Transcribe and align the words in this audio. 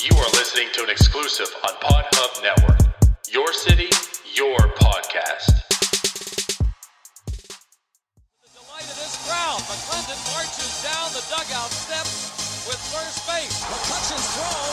You 0.00 0.16
are 0.16 0.32
listening 0.32 0.72
to 0.72 0.84
an 0.84 0.88
exclusive 0.88 1.52
on 1.60 1.76
PodHub 1.76 2.40
Network. 2.40 2.80
Your 3.28 3.52
city, 3.52 3.92
your 4.32 4.56
podcast. 4.80 5.52
The 8.40 8.48
delight 8.48 8.88
of 8.88 8.96
this 8.96 9.20
crowd. 9.28 9.60
McClendon 9.68 10.16
marches 10.32 10.72
down 10.80 11.04
the 11.12 11.20
dugout 11.28 11.68
steps 11.68 12.32
with 12.64 12.80
first 12.88 13.28
base. 13.28 13.60
McCutcheon's 13.68 14.24
throw. 14.40 14.64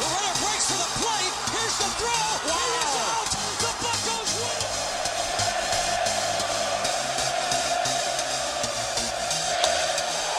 The 0.00 0.08
runner 0.08 0.36
breaks 0.40 0.64
to 0.72 0.76
the 0.80 0.90
plate. 1.04 1.34
Here's 1.52 1.76
the 1.76 1.92
throw. 2.00 2.24
Wow. 2.48 2.56
He 2.56 2.72
is 2.80 2.96
out. 2.96 3.28
The 3.60 3.72
Buccos 3.76 4.30
win. 4.40 4.60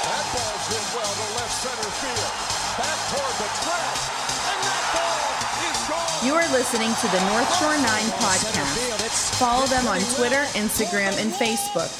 That 0.09 0.25
ball's 0.33 0.65
hit 0.73 0.85
well 0.97 1.13
to 1.21 1.27
left 1.37 1.53
center 1.53 1.91
field. 2.01 2.33
Back 2.81 2.97
toward 3.13 3.35
the 3.37 3.49
track. 3.61 3.92
You 6.23 6.35
are 6.35 6.51
listening 6.53 6.93
to 7.01 7.07
the 7.07 7.25
North 7.31 7.59
Shore 7.59 7.75
9 7.75 7.83
podcast. 7.83 9.37
Follow 9.37 9.65
them 9.65 9.87
on 9.87 9.99
Twitter, 10.15 10.45
Instagram, 10.53 11.21
and 11.21 11.33
Facebook. 11.33 11.91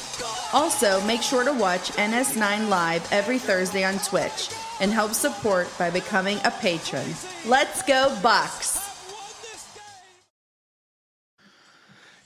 Also, 0.54 0.98
make 1.02 1.20
sure 1.20 1.44
to 1.44 1.52
watch 1.52 1.90
NS9 1.92 2.70
Live 2.70 3.06
every 3.12 3.38
Thursday 3.38 3.84
on 3.84 3.98
Twitch 3.98 4.48
and 4.80 4.90
help 4.90 5.12
support 5.12 5.68
by 5.78 5.90
becoming 5.90 6.38
a 6.44 6.50
patron. 6.50 7.04
Let's 7.44 7.82
go, 7.82 8.16
Bucs! 8.22 8.80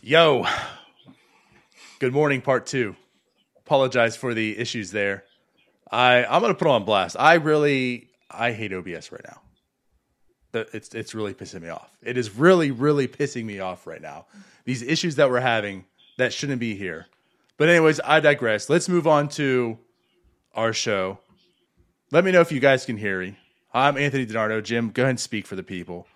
Yo, 0.01 0.47
good 1.99 2.13
morning, 2.13 2.43
part 2.43 2.67
two. 2.67 2.95
Apologize 3.67 4.17
for 4.17 4.35
the 4.35 4.57
issues 4.57 4.93
there. 4.93 5.25
I 5.91 6.25
I'm 6.25 6.43
gonna 6.43 6.55
put 6.55 6.69
on 6.69 6.85
blast. 6.85 7.17
I 7.19 7.35
really 7.35 8.09
I 8.31 8.53
hate 8.53 8.73
OBS 8.73 9.11
right 9.11 9.25
now. 9.27 9.41
The- 10.53 10.69
It's 10.73 10.95
it's 10.95 11.15
really 11.15 11.35
pissing 11.35 11.63
me 11.63 11.69
off. 11.69 11.91
It 12.03 12.17
is 12.17 12.35
really 12.35 12.71
really 12.71 13.09
pissing 13.09 13.45
me 13.45 13.61
off 13.61 13.87
right 13.87 14.01
now. 14.03 14.27
These 14.65 14.83
issues 14.83 15.17
that 15.17 15.31
we're 15.31 15.41
having 15.41 15.85
that 16.19 16.33
shouldn't 16.33 16.61
be 16.61 16.75
here. 16.75 17.07
But 17.57 17.69
anyways, 17.69 18.01
I 18.05 18.21
digress. 18.21 18.69
Let's 18.71 18.89
move 18.89 19.07
on 19.07 19.29
to 19.31 19.79
our 20.55 20.73
show. 20.73 21.19
Let 22.11 22.25
me 22.25 22.31
know 22.33 22.41
if 22.41 22.53
you 22.53 22.61
guys 22.61 22.87
can 22.87 22.97
hear 22.97 23.21
me. 23.21 23.37
I'm 23.75 23.97
Anthony 23.99 24.27
DiNardo. 24.27 24.63
Jim, 24.63 24.91
go 24.91 25.03
ahead 25.03 25.11
and 25.11 25.21
speak 25.21 25.47
for 25.47 25.57
the 25.57 25.63
people. 25.63 26.07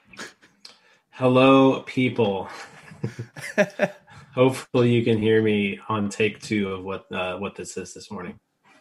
Hello, 1.10 1.82
people. 1.82 2.48
Hopefully, 4.34 4.90
you 4.92 5.04
can 5.04 5.18
hear 5.18 5.42
me 5.42 5.78
on 5.88 6.08
take 6.08 6.40
two 6.40 6.72
of 6.72 6.84
what 6.84 7.10
uh, 7.12 7.36
what 7.38 7.54
this 7.54 7.76
is 7.76 7.92
this 7.92 8.10
morning. 8.10 8.38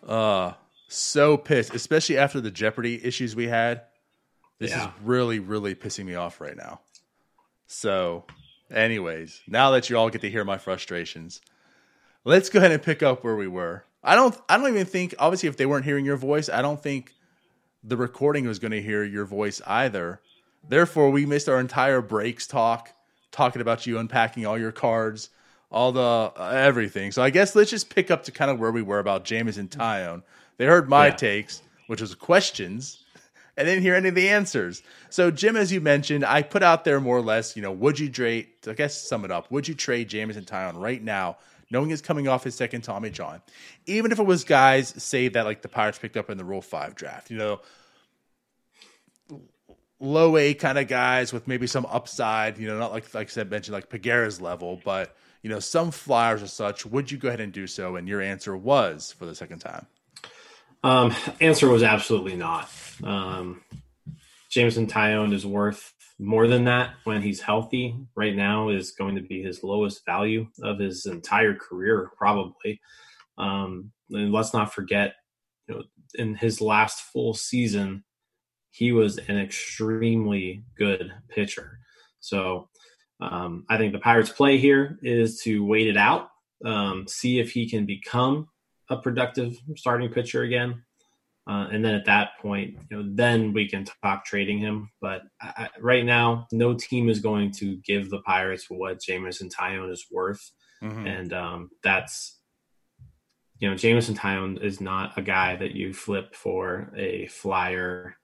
Uh 0.07 0.53
so 0.87 1.37
pissed, 1.37 1.73
especially 1.73 2.17
after 2.17 2.41
the 2.41 2.51
Jeopardy 2.51 3.03
issues 3.03 3.35
we 3.35 3.47
had. 3.47 3.83
This 4.61 4.71
Yeah. 4.71 4.89
is 4.89 4.93
really, 5.03 5.39
really 5.39 5.73
pissing 5.73 6.05
me 6.05 6.13
off 6.13 6.39
right 6.39 6.55
now. 6.55 6.81
So, 7.65 8.25
anyways, 8.71 9.41
now 9.47 9.71
that 9.71 9.89
you 9.89 9.97
all 9.97 10.11
get 10.11 10.21
to 10.21 10.29
hear 10.29 10.45
my 10.45 10.59
frustrations, 10.59 11.41
let's 12.25 12.47
go 12.49 12.59
ahead 12.59 12.71
and 12.71 12.81
pick 12.81 13.01
up 13.01 13.23
where 13.23 13.35
we 13.35 13.47
were. 13.47 13.85
I 14.03 14.13
don't 14.15 14.39
I 14.47 14.57
don't 14.57 14.67
even 14.69 14.85
think 14.85 15.15
obviously 15.17 15.49
if 15.49 15.57
they 15.57 15.65
weren't 15.65 15.85
hearing 15.85 16.05
your 16.05 16.15
voice, 16.15 16.47
I 16.47 16.61
don't 16.61 16.81
think 16.81 17.15
the 17.83 17.97
recording 17.97 18.45
was 18.45 18.59
going 18.59 18.71
to 18.71 18.81
hear 18.83 19.03
your 19.03 19.25
voice 19.25 19.61
either. 19.65 20.21
Therefore, 20.67 21.09
we 21.09 21.25
missed 21.25 21.49
our 21.49 21.59
entire 21.59 22.01
breaks 22.01 22.45
talk, 22.45 22.93
talking 23.31 23.63
about 23.63 23.87
you 23.87 23.97
unpacking 23.97 24.45
all 24.45 24.59
your 24.59 24.71
cards, 24.71 25.31
all 25.71 25.91
the 25.91 26.01
uh, 26.39 26.51
everything. 26.53 27.11
So 27.11 27.23
I 27.23 27.31
guess 27.31 27.55
let's 27.55 27.71
just 27.71 27.89
pick 27.89 28.11
up 28.11 28.25
to 28.25 28.31
kind 28.31 28.51
of 28.51 28.59
where 28.59 28.71
we 28.71 28.83
were 28.83 28.99
about 28.99 29.23
Jameson 29.25 29.69
Taillon. 29.69 30.21
They 30.57 30.65
heard 30.67 30.87
my 30.87 31.07
Yeah. 31.07 31.15
takes, 31.15 31.63
which 31.87 32.01
was 32.01 32.13
questions, 32.13 33.03
and 33.57 33.67
didn't 33.67 33.83
hear 33.83 33.95
any 33.95 34.09
of 34.09 34.15
the 34.15 34.29
answers. 34.29 34.81
So 35.09 35.31
Jim, 35.31 35.55
as 35.55 35.71
you 35.71 35.81
mentioned, 35.81 36.25
I 36.25 36.41
put 36.41 36.63
out 36.63 36.83
there 36.83 36.99
more 36.99 37.17
or 37.17 37.21
less, 37.21 37.55
you 37.55 37.61
know, 37.61 37.71
would 37.71 37.99
you 37.99 38.09
trade? 38.09 38.47
I 38.67 38.73
guess 38.73 39.07
sum 39.07 39.25
it 39.25 39.31
up. 39.31 39.51
Would 39.51 39.67
you 39.67 39.73
trade 39.75 40.09
Jameson 40.09 40.45
Taillon 40.45 40.81
right 40.81 41.01
now, 41.01 41.37
knowing 41.69 41.89
he's 41.89 42.01
coming 42.01 42.27
off 42.27 42.43
his 42.43 42.55
second 42.55 42.81
Tommy 42.81 43.09
John, 43.09 43.41
even 43.85 44.11
if 44.11 44.19
it 44.19 44.25
was 44.25 44.43
guys 44.43 44.89
say 45.03 45.27
that 45.29 45.45
like 45.45 45.61
the 45.61 45.69
Pirates 45.69 45.99
picked 45.99 46.17
up 46.17 46.29
in 46.29 46.37
the 46.37 46.45
Rule 46.45 46.61
Five 46.61 46.95
draft, 46.95 47.29
you 47.29 47.37
know, 47.37 47.61
low 49.99 50.35
A 50.37 50.53
kind 50.53 50.77
of 50.77 50.87
guys 50.87 51.31
with 51.31 51.47
maybe 51.47 51.67
some 51.67 51.85
upside, 51.85 52.57
you 52.57 52.67
know, 52.67 52.77
not 52.79 52.91
like 52.91 53.13
like 53.13 53.27
I 53.27 53.31
said 53.31 53.49
mentioned 53.49 53.73
like 53.73 53.89
Peguero's 53.89 54.41
level, 54.41 54.81
but 54.83 55.15
you 55.41 55.49
know, 55.49 55.59
some 55.59 55.91
flyers 55.91 56.43
or 56.43 56.47
such, 56.47 56.85
would 56.85 57.11
you 57.11 57.17
go 57.17 57.27
ahead 57.27 57.39
and 57.39 57.51
do 57.51 57.65
so? 57.67 57.95
And 57.95 58.07
your 58.07 58.21
answer 58.21 58.55
was 58.55 59.11
for 59.17 59.25
the 59.25 59.33
second 59.33 59.59
time. 59.59 59.87
Um, 60.83 61.15
answer 61.39 61.69
was 61.69 61.83
absolutely 61.83 62.35
not. 62.35 62.69
Um, 63.03 63.61
Jameson 64.49 64.87
Taillon 64.87 65.33
is 65.33 65.45
worth 65.45 65.93
more 66.19 66.47
than 66.47 66.65
that 66.65 66.93
when 67.03 67.21
he's 67.21 67.41
healthy. 67.41 67.95
Right 68.15 68.35
now 68.35 68.69
is 68.69 68.91
going 68.91 69.15
to 69.15 69.21
be 69.21 69.41
his 69.41 69.63
lowest 69.63 70.05
value 70.05 70.47
of 70.61 70.79
his 70.79 71.05
entire 71.05 71.55
career, 71.55 72.11
probably. 72.17 72.79
Um, 73.37 73.91
and 74.11 74.31
let's 74.31 74.53
not 74.53 74.73
forget, 74.73 75.15
you 75.67 75.75
know, 75.75 75.83
in 76.15 76.35
his 76.35 76.61
last 76.61 77.01
full 77.13 77.33
season, 77.33 78.03
he 78.71 78.91
was 78.91 79.17
an 79.17 79.37
extremely 79.37 80.63
good 80.77 81.11
pitcher. 81.29 81.79
So 82.19 82.69
um, 83.19 83.65
I 83.69 83.77
think 83.77 83.93
the 83.93 83.99
Pirates' 83.99 84.29
play 84.29 84.57
here 84.57 84.99
is 85.01 85.41
to 85.41 85.65
wait 85.65 85.87
it 85.87 85.97
out, 85.97 86.29
um, 86.65 87.07
see 87.07 87.39
if 87.39 87.51
he 87.51 87.69
can 87.69 87.85
become 87.85 88.47
a 88.89 88.97
productive 88.97 89.55
starting 89.75 90.11
pitcher 90.11 90.43
again. 90.43 90.83
Uh, 91.49 91.67
and 91.71 91.83
then 91.83 91.95
at 91.95 92.05
that 92.05 92.37
point, 92.39 92.77
you 92.89 92.97
know, 92.97 93.09
then 93.15 93.51
we 93.51 93.67
can 93.67 93.83
talk 94.03 94.23
trading 94.25 94.59
him. 94.59 94.89
But 95.01 95.23
I, 95.41 95.69
right 95.79 96.05
now, 96.05 96.47
no 96.51 96.73
team 96.75 97.09
is 97.09 97.19
going 97.19 97.51
to 97.53 97.77
give 97.77 98.09
the 98.09 98.21
Pirates 98.21 98.69
what 98.69 99.01
Jameson 99.01 99.49
Taillon 99.49 99.91
is 99.91 100.05
worth, 100.11 100.51
and 101.07 101.33
um, 101.33 101.69
that's 101.83 102.39
you 103.61 103.69
know, 103.69 103.75
Jameson 103.75 104.15
Taillon 104.15 104.61
is 104.61 104.81
not 104.81 105.17
a 105.17 105.21
guy 105.21 105.55
that 105.55 105.75
you 105.75 105.93
flip 105.93 106.35
for 106.35 106.91
a 106.97 107.27
flyer 107.27 108.17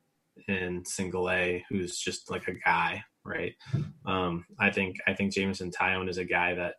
in 0.47 0.83
single 0.83 1.29
A 1.29 1.63
who's 1.69 1.99
just 1.99 2.31
like 2.31 2.47
a 2.47 2.55
guy, 2.55 3.03
right? 3.23 3.53
Um, 4.05 4.45
I 4.59 4.71
think 4.71 4.97
I 5.07 5.13
think 5.13 5.33
Jameson 5.33 5.71
Taillon 5.71 6.09
is 6.09 6.17
a 6.17 6.25
guy 6.25 6.55
that 6.55 6.75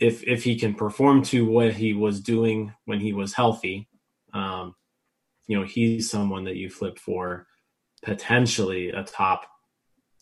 if 0.00 0.24
if 0.24 0.42
he 0.42 0.58
can 0.58 0.74
perform 0.74 1.22
to 1.24 1.46
what 1.46 1.74
he 1.74 1.92
was 1.92 2.20
doing 2.20 2.72
when 2.86 2.98
he 2.98 3.12
was 3.12 3.34
healthy, 3.34 3.88
um, 4.32 4.74
you 5.46 5.58
know, 5.58 5.64
he's 5.64 6.10
someone 6.10 6.44
that 6.44 6.56
you 6.56 6.70
flip 6.70 6.98
for 6.98 7.46
potentially 8.02 8.90
a 8.90 9.02
top 9.04 9.46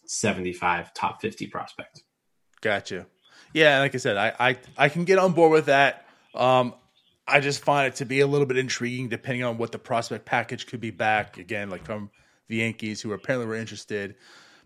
seventy 0.06 0.53
five, 0.53 0.93
top 0.94 1.21
fifty 1.21 1.47
prospect. 1.47 2.03
Gotcha. 2.60 3.06
Yeah, 3.53 3.81
like 3.81 3.94
I 3.94 3.99
said, 3.99 4.16
I, 4.16 4.33
I 4.38 4.59
I 4.77 4.88
can 4.88 5.05
get 5.05 5.19
on 5.19 5.33
board 5.33 5.53
with 5.53 5.66
that. 5.66 6.06
Um, 6.34 6.75
I 7.27 7.41
just 7.41 7.62
find 7.62 7.87
it 7.87 7.97
to 7.97 8.05
be 8.05 8.21
a 8.21 8.27
little 8.27 8.47
bit 8.47 8.56
intriguing, 8.56 9.09
depending 9.09 9.44
on 9.44 9.59
what 9.59 9.72
the 9.72 9.78
prospect 9.78 10.25
package 10.25 10.66
could 10.66 10.81
be 10.81 10.91
back 10.91 11.39
again, 11.39 11.71
like 11.71 11.84
from 11.84 12.10
the 12.49 12.56
Yankees, 12.56 13.00
who 13.00 13.12
apparently 13.12 13.47
were 13.47 13.54
interested, 13.54 14.16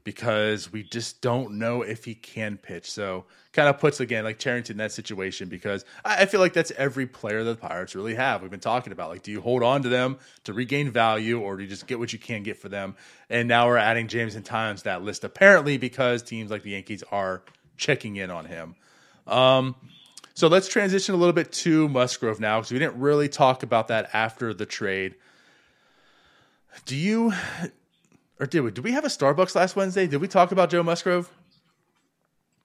because 0.07 0.71
we 0.71 0.85
just 0.85 1.21
don't 1.21 1.59
know 1.59 1.83
if 1.83 2.05
he 2.05 2.15
can 2.15 2.57
pitch. 2.57 2.89
So 2.89 3.25
kind 3.53 3.69
of 3.69 3.79
puts 3.79 3.99
again 3.99 4.23
like 4.23 4.39
Cherington 4.39 4.75
in 4.75 4.79
that 4.79 4.93
situation 4.93 5.49
because 5.49 5.85
I, 6.05 6.27
feel 6.27 6.39
like 6.39 6.53
that's 6.53 6.71
every 6.77 7.09
player 7.09 7.43
that 7.43 7.61
the 7.61 7.69
Pirates 7.69 7.97
really 7.97 8.15
have. 8.15 8.41
We've 8.41 8.51
been 8.51 8.61
talking 8.61 8.93
about 8.93 9.11
like, 9.11 9.25
do 9.25 9.33
you 9.33 9.41
hold 9.41 9.65
on 9.65 9.83
to 9.83 9.89
them 9.89 10.19
to 10.45 10.53
regain 10.53 10.93
value, 10.93 11.41
or 11.41 11.57
do 11.57 11.65
you 11.65 11.69
just 11.69 11.89
get 11.89 11.99
what 11.99 12.13
you 12.13 12.21
can 12.21 12.45
get 12.45 12.57
for 12.57 12.69
them? 12.69 12.95
And 13.29 13.49
now 13.49 13.67
we're 13.67 13.79
adding 13.79 14.07
James 14.07 14.37
and 14.37 14.45
Tynes 14.45 14.83
to 14.83 14.85
that 14.85 15.03
list, 15.03 15.25
apparently 15.25 15.77
because 15.77 16.23
teams 16.23 16.53
like 16.53 16.63
the 16.63 16.71
Yankees 16.71 17.03
are 17.11 17.43
checking 17.77 18.15
in 18.15 18.31
on 18.31 18.45
him. 18.45 18.77
Um, 19.27 19.75
so 20.35 20.47
let's 20.47 20.69
transition 20.69 21.17
a 21.17 21.19
little 21.19 21.33
bit 21.33 21.51
to 21.51 21.89
Musgrove 21.89 22.39
now 22.39 22.61
because 22.61 22.71
we 22.71 22.79
didn't 22.79 23.01
really 23.01 23.29
talk 23.29 23.65
about 23.65 23.89
that 23.89 24.11
after 24.13 24.55
the 24.55 24.67
trade. 24.67 25.17
Do 26.85 26.95
you, 26.95 27.33
or 28.41 28.47
did 28.47 28.61
we? 28.61 28.71
Did 28.71 28.85
we 28.85 28.93
have 28.93 29.05
a 29.05 29.09
Starbucs 29.09 29.55
last 29.55 29.77
Wednesday? 29.77 30.07
Did 30.07 30.21
we 30.21 30.29
talk 30.29 30.53
about 30.53 30.71
Joe 30.71 30.83
Musgrove? 30.83 31.31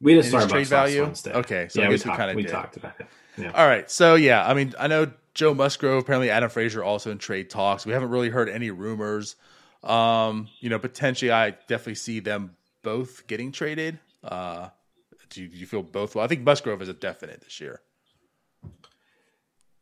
We 0.01 0.13
had 0.15 0.23
a 0.23 0.27
And 0.27 0.35
Starbucs 0.35 0.49
trade 0.49 0.67
value? 0.67 1.03
Wednesday. 1.03 1.33
Okay, 1.33 1.67
so 1.69 1.83
I 1.83 1.89
guess 1.89 2.05
we 2.05 2.11
we, 2.11 2.17
kinda 2.17 2.33
we 2.35 2.41
did. 2.43 2.51
talked 2.51 2.77
about 2.77 2.99
it. 2.99 3.07
Yeah. 3.37 3.51
All 3.51 3.67
right. 3.67 3.89
So 3.89 4.15
yeah, 4.15 4.45
I 4.47 4.53
mean, 4.53 4.73
I 4.79 4.87
know 4.87 5.11
Joe 5.33 5.53
Musgrove. 5.53 6.03
Apparently, 6.03 6.29
Adam 6.29 6.49
Frazier 6.49 6.83
also 6.83 7.11
in 7.11 7.17
trade 7.17 7.49
talks. 7.49 7.85
We 7.85 7.93
haven't 7.93 8.09
really 8.09 8.29
heard 8.29 8.49
any 8.49 8.71
rumors. 8.71 9.35
Um, 9.83 10.47
you 10.59 10.69
know, 10.69 10.79
potentially, 10.79 11.31
I 11.31 11.51
definitely 11.51 11.95
see 11.95 12.19
them 12.19 12.55
both 12.83 13.25
getting 13.27 13.51
traded. 13.51 13.99
Uh, 14.23 14.69
do 15.29 15.43
you, 15.43 15.47
do 15.47 15.57
you 15.57 15.65
feel 15.65 15.81
both? 15.81 16.15
Well, 16.15 16.25
I 16.25 16.27
think 16.27 16.41
Musgrove 16.41 16.81
is 16.81 16.89
a 16.89 16.93
definite 16.93 17.41
this 17.41 17.59
year. 17.61 17.79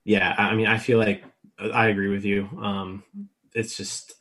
Yeah, 0.06 0.34
I 0.38 0.50
I 0.50 0.56
mean, 0.56 0.68
I 0.68 0.78
feel 0.78 0.98
like 1.00 1.24
I 1.60 1.88
agree 1.88 2.10
with 2.10 2.24
you. 2.24 2.48
Um, 2.62 3.04
it's 3.54 3.76
just 3.76 4.14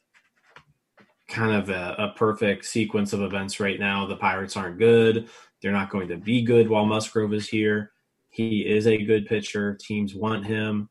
kind 1.29 1.53
of 1.53 1.71
a, 1.71 1.95
a 1.99 2.13
perfect 2.17 2.65
sequence 2.65 3.13
of 3.13 3.21
events 3.21 3.61
right 3.61 3.79
now. 3.79 4.07
The 4.07 4.17
Pirates 4.17 4.57
aren't 4.57 4.79
good. 4.79 5.29
They're 5.61 5.73
not 5.73 5.91
going 5.91 6.09
to 6.09 6.17
be 6.17 6.43
good 6.43 6.69
while 6.69 6.87
Musgrove 6.87 7.35
is 7.35 7.49
here. 7.49 7.93
He 8.31 8.61
is 8.61 8.87
a 8.87 9.05
good 9.05 9.27
pitcher. 9.27 9.75
Teams 9.75 10.15
want 10.15 10.47
him. 10.47 10.89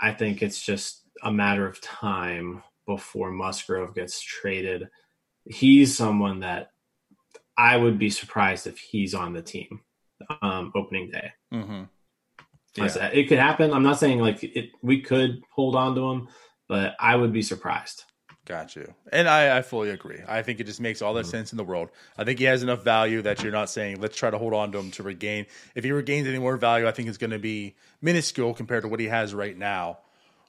I 0.00 0.12
think 0.12 0.42
it's 0.42 0.64
just 0.64 1.02
a 1.22 1.32
matter 1.32 1.66
of 1.66 1.80
time 1.80 2.62
before 2.86 3.30
Musgrove 3.30 3.94
gets 3.94 4.20
traded. 4.20 4.88
he's 5.46 5.96
someone 5.96 6.40
that 6.40 6.70
I 7.56 7.76
would 7.76 7.98
be 7.98 8.10
surprised 8.10 8.66
if 8.66 8.78
he's 8.78 9.14
on 9.14 9.32
the 9.32 9.42
team 9.42 9.80
um, 10.42 10.72
opening 10.74 11.10
day. 11.10 11.32
Mm-hmm. 11.52 12.88
Said, 12.88 13.14
it 13.14 13.28
could 13.28 13.38
happen. 13.38 13.72
I'm 13.72 13.84
not 13.84 14.00
saying 14.00 14.18
like 14.18 14.42
it, 14.42 14.70
we 14.82 15.00
could 15.00 15.42
hold 15.52 15.76
on 15.76 15.94
to 15.94 16.10
him, 16.10 16.28
but 16.68 16.94
I 16.98 17.14
would 17.14 17.32
be 17.32 17.42
surprised. 17.42 18.04
Got 18.46 18.76
you. 18.76 18.92
And 19.10 19.26
I, 19.26 19.56
I 19.58 19.62
fully 19.62 19.88
agree. 19.90 20.20
I 20.28 20.42
think 20.42 20.60
it 20.60 20.64
just 20.64 20.80
makes 20.80 21.00
all 21.00 21.14
the 21.14 21.22
Mm-hmm. 21.22 21.30
sense 21.30 21.52
in 21.52 21.56
the 21.56 21.64
world. 21.64 21.88
I 22.18 22.24
think 22.24 22.38
he 22.38 22.44
has 22.44 22.62
enough 22.62 22.84
value 22.84 23.22
that 23.22 23.42
you're 23.42 23.52
not 23.52 23.70
saying, 23.70 24.00
let's 24.00 24.16
try 24.16 24.28
to 24.30 24.36
hold 24.36 24.52
on 24.52 24.70
to 24.72 24.78
him 24.78 24.90
to 24.92 25.02
regain. 25.02 25.46
If 25.74 25.82
he 25.84 25.92
regains 25.92 26.28
any 26.28 26.38
more 26.38 26.56
value, 26.58 26.86
I 26.86 26.90
think 26.92 27.08
it's 27.08 27.16
going 27.16 27.30
to 27.30 27.38
be 27.38 27.74
minuscule 28.02 28.52
compared 28.52 28.82
to 28.82 28.88
what 28.88 29.00
he 29.00 29.06
has 29.06 29.32
right 29.32 29.56
now. 29.56 29.98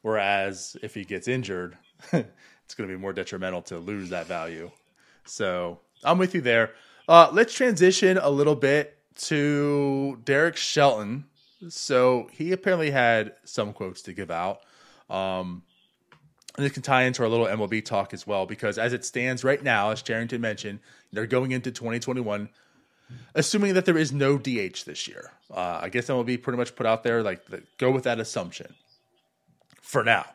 Whereas 0.02 0.76
if 0.84 0.94
he 0.94 1.06
gets 1.06 1.28
injured, 1.30 1.78
it's 2.12 2.76
going 2.76 2.90
to 2.90 2.94
be 2.96 3.00
more 3.00 3.14
detrimental 3.14 3.62
to 3.64 3.78
lose 3.80 4.10
that 4.10 4.28
value. 4.28 4.72
So 5.24 5.80
I'm 6.04 6.18
with 6.18 6.36
you 6.36 6.42
there. 6.42 6.72
Uh, 7.08 7.30
let's 7.32 7.54
transition 7.54 8.18
a 8.18 8.30
little 8.30 8.56
bit 8.56 8.98
to 9.20 10.20
Derek 10.26 10.58
Shelton. 10.58 11.26
So 11.70 12.28
he 12.34 12.52
apparently 12.52 12.92
had 12.92 13.34
some 13.46 13.72
quotes 13.72 14.02
to 14.04 14.14
give 14.14 14.30
out. 14.30 14.60
Um, 15.10 15.64
and 16.58 16.66
this 16.66 16.72
can 16.72 16.82
tie 16.82 17.04
into 17.04 17.24
our 17.24 17.30
little 17.30 17.46
MLB 17.48 17.84
talk 17.84 18.14
as 18.14 18.26
well, 18.26 18.46
because 18.46 18.78
as 18.78 18.94
it 18.94 19.04
stands 19.04 19.44
right 19.44 19.62
now, 19.62 19.92
as 19.92 20.02
Cherington 20.02 20.42
mentioned, 20.42 20.80
they're 21.12 21.28
going 21.28 21.52
into 21.52 21.72
2021, 21.72 22.50
assuming 23.34 23.74
that 23.74 23.86
there 23.86 23.98
is 23.98 24.14
no 24.14 24.38
DH 24.38 24.86
this 24.86 25.08
year. 25.08 25.32
Uh, 25.54 25.80
I 25.84 25.90
guess 25.90 26.08
MLB 26.08 26.42
pretty 26.42 26.58
much 26.58 26.76
put 26.76 26.86
out 26.86 27.04
there 27.04 27.22
like 27.24 27.46
the, 27.48 27.64
go 27.78 27.92
with 27.92 28.06
that 28.06 28.20
assumption 28.20 28.74
for 29.82 30.04
now. 30.04 30.26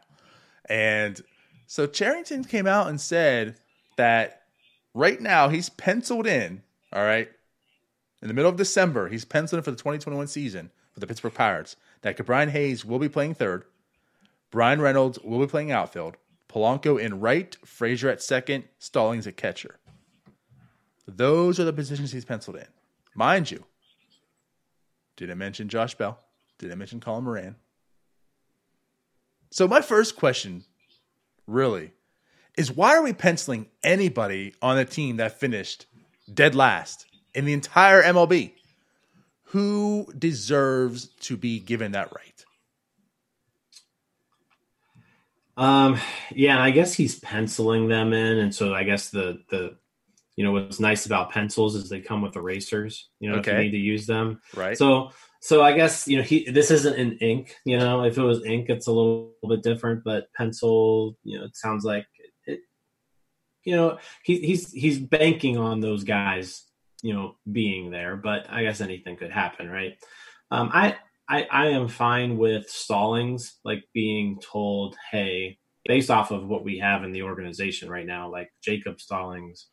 And 0.69 1.21
so 1.67 1.87
Cherington 1.87 2.45
came 2.45 2.67
out 2.67 2.89
and 2.89 3.01
said 3.01 3.57
that 3.97 4.43
right 4.95 5.21
now 5.21 5.49
he's 5.49 5.69
penciled 5.71 6.27
in, 6.27 6.63
all 6.93 7.03
right, 7.03 7.29
in 8.23 8.29
the 8.29 8.35
middle 8.35 8.51
of 8.51 8.57
December, 8.57 9.09
he's 9.09 9.25
penciled 9.25 9.59
in 9.59 9.63
for 9.65 9.71
the 9.71 9.77
2021 9.77 10.27
season 10.27 10.71
for 10.93 11.01
the 11.01 11.07
Pittsburgh 11.07 11.35
Pirates 11.35 11.77
that 12.03 12.25
Brian 12.25 12.51
Hayes 12.51 12.85
will 12.85 12.99
be 12.99 13.09
playing 13.09 13.35
third. 13.35 13.65
Bryan 14.51 14.81
Reynolds 14.81 15.19
will 15.21 15.39
be 15.39 15.47
playing 15.47 15.71
outfield. 15.71 16.17
Polanco 16.49 17.01
in 17.01 17.21
right, 17.21 17.57
Frazier 17.65 18.11
at 18.11 18.23
second, 18.23 18.65
Stallings 18.79 19.27
at 19.27 19.37
catcher. 19.37 19.79
Those 21.07 21.61
are 21.61 21.65
the 21.65 21.73
positions 21.73 22.13
he's 22.13 22.25
penciled 22.25 22.57
in. 22.57 22.67
Mind 23.15 23.51
you, 23.51 23.65
didn't 25.17 25.39
mention 25.39 25.69
Josh 25.69 25.95
Bell, 25.95 26.19
didn't 26.59 26.79
mention 26.79 27.01
Colin 27.01 27.25
Moran. 27.25 27.57
So 29.51 29.67
my 29.67 29.81
first 29.81 30.17
question, 30.17 30.65
really, 31.47 31.93
is 32.57 32.71
why 32.71 32.97
are 32.97 33.03
we 33.03 33.13
penciling 33.13 33.67
anybody 33.83 34.55
on 34.63 34.79
a 34.79 34.85
team 34.85 35.17
that 35.17 35.39
finished 35.39 35.87
dead 36.33 36.55
last 36.55 37.07
in 37.35 37.45
the 37.45 37.53
entire 37.53 38.03
MLB? 38.03 38.53
Who 39.45 40.13
deserves 40.17 41.07
to 41.21 41.37
be 41.37 41.59
given 41.59 41.93
that 41.93 42.13
right? 42.15 42.30
Um, 45.61 46.01
yeah, 46.35 46.63
I 46.63 46.71
guess 46.71 46.95
he's 46.95 47.21
penciling 47.21 47.87
them 47.87 48.15
in, 48.15 48.39
and 48.39 48.55
so 48.55 48.75
I 48.75 48.83
guess 48.83 49.11
the 49.11 49.43
the 49.51 49.77
you 50.35 50.43
know 50.43 50.53
what's 50.53 50.81
nice 50.81 51.05
about 51.05 51.31
pencils 51.33 51.77
is 51.77 51.91
they 51.91 52.01
come 52.01 52.23
with 52.23 52.35
erasers. 52.35 53.11
You 53.21 53.31
know, 53.31 53.39
if 53.39 53.47
you 53.47 53.53
need 53.53 53.73
to 53.73 53.77
use 53.77 54.07
them. 54.07 54.41
Right. 54.57 54.77
So 54.77 55.11
so 55.43 55.63
I 55.63 55.75
guess 55.75 56.09
you 56.09 56.17
know 56.17 56.23
he 56.23 56.51
this 56.51 56.71
isn't 56.71 56.97
in 56.97 57.19
ink. 57.19 57.57
You 57.67 57.77
know, 57.77 58.05
if 58.05 58.17
it 58.17 58.23
was 58.23 58.43
ink, 58.47 58.71
it's 58.71 58.87
a 58.87 58.91
little, 58.91 59.35
bit 59.47 59.63
different. 59.63 60.03
But 60.03 60.33
pencil, 60.35 61.19
you 61.25 61.39
know, 61.39 61.45
it 61.45 61.55
sounds 61.55 61.85
like 61.85 62.07
it. 62.47 62.61
You 63.65 63.77
know, 63.77 63.99
he, 64.25 64.39
he's 64.41 64.73
he's 64.73 64.99
banking 64.99 65.59
on 65.59 65.81
those 65.81 66.05
guys, 66.05 66.65
you 67.03 67.13
know, 67.13 67.37
being 67.53 67.91
there. 67.91 68.17
But 68.17 68.47
I 68.49 68.63
guess 68.63 68.81
anything 68.81 69.19
could 69.19 69.31
happen, 69.31 69.69
right? 69.69 69.99
Um, 70.51 70.71
I 70.73 70.97
I 71.31 71.47
I 71.51 71.67
am 71.69 71.87
fine 71.89 72.37
with 72.37 72.69
Stallings 72.69 73.59
like 73.65 73.85
being 73.95 74.41
told, 74.41 74.97
hey, 75.13 75.59
based 75.85 76.11
off 76.11 76.33
of 76.33 76.49
what 76.49 76.65
we 76.65 76.79
have 76.79 77.05
in 77.05 77.13
the 77.13 77.23
organization 77.23 77.89
right 77.89 78.07
now, 78.07 78.31
like 78.31 78.53
Jacob 78.63 79.01
Stallings 79.01 79.69